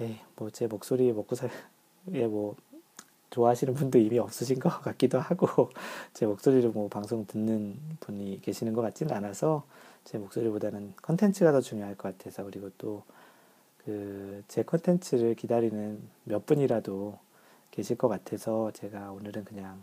에이, 0.00 0.18
뭐 0.36 0.50
제 0.50 0.66
목소리 0.68 1.12
먹고 1.12 1.36
살, 1.36 1.50
예, 2.12 2.26
뭐 2.26 2.56
좋아하시는 3.36 3.74
분도 3.74 3.98
이미 3.98 4.18
없으신 4.18 4.58
것 4.58 4.68
같기도 4.82 5.18
하고 5.20 5.70
제 6.14 6.26
목소리를 6.26 6.70
뭐 6.70 6.88
방송 6.88 7.26
듣는 7.26 7.78
분이 8.00 8.40
계시는 8.42 8.72
것 8.72 8.82
같지는 8.82 9.14
않아서 9.14 9.64
제 10.04 10.18
목소리보다는 10.18 10.94
컨텐츠가 11.02 11.52
더 11.52 11.60
중요할 11.60 11.94
것 11.96 12.16
같아서 12.18 12.44
그리고 12.44 12.70
또 12.78 13.02
그 13.86 14.42
제 14.48 14.62
컨텐츠를 14.64 15.34
기다리는 15.36 16.00
몇 16.24 16.44
분이라도 16.44 17.18
계실 17.70 17.96
것 17.96 18.08
같아서 18.08 18.72
제가 18.72 19.12
오늘은 19.12 19.44
그냥 19.44 19.82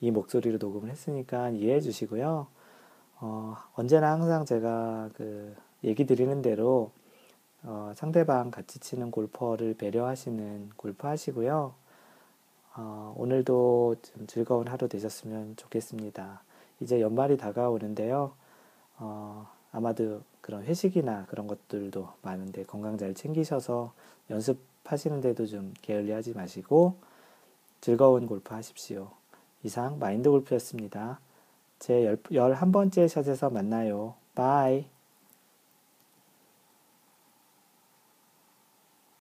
이 0.00 0.10
목소리로 0.10 0.58
녹음을 0.58 0.90
했으니까 0.90 1.50
이해해 1.50 1.80
주시고요. 1.80 2.48
어, 3.20 3.56
언제나 3.74 4.10
항상 4.12 4.44
제가 4.44 5.10
그 5.14 5.54
얘기 5.84 6.04
드리는 6.04 6.42
대로 6.42 6.90
어, 7.62 7.92
상대방 7.96 8.50
같이 8.50 8.80
치는 8.80 9.10
골퍼를 9.12 9.74
배려하시는 9.74 10.70
골프 10.76 11.06
하시고요. 11.06 11.74
어, 12.76 13.14
오늘도 13.16 13.96
좀 14.02 14.26
즐거운 14.26 14.68
하루 14.68 14.88
되셨으면 14.88 15.56
좋겠습니다. 15.56 16.42
이제 16.80 17.00
연말이 17.00 17.36
다가오는데요. 17.36 18.32
어, 18.98 19.48
아마도 19.72 20.22
그런 20.40 20.64
회식이나 20.64 21.26
그런 21.26 21.46
것들도 21.46 22.08
많은데 22.22 22.64
건강 22.64 22.98
잘 22.98 23.14
챙기셔서 23.14 23.92
연습하시는데도 24.30 25.46
좀 25.46 25.74
게을리하지 25.82 26.34
마시고 26.34 26.96
즐거운 27.80 28.26
골프 28.26 28.54
하십시오. 28.54 29.10
이상 29.62 29.98
마인드 29.98 30.28
골프였습니다. 30.30 31.20
제 31.78 32.16
11번째 32.30 33.08
샷에서 33.08 33.50
만나요. 33.50 34.14
Bye. 34.34 34.86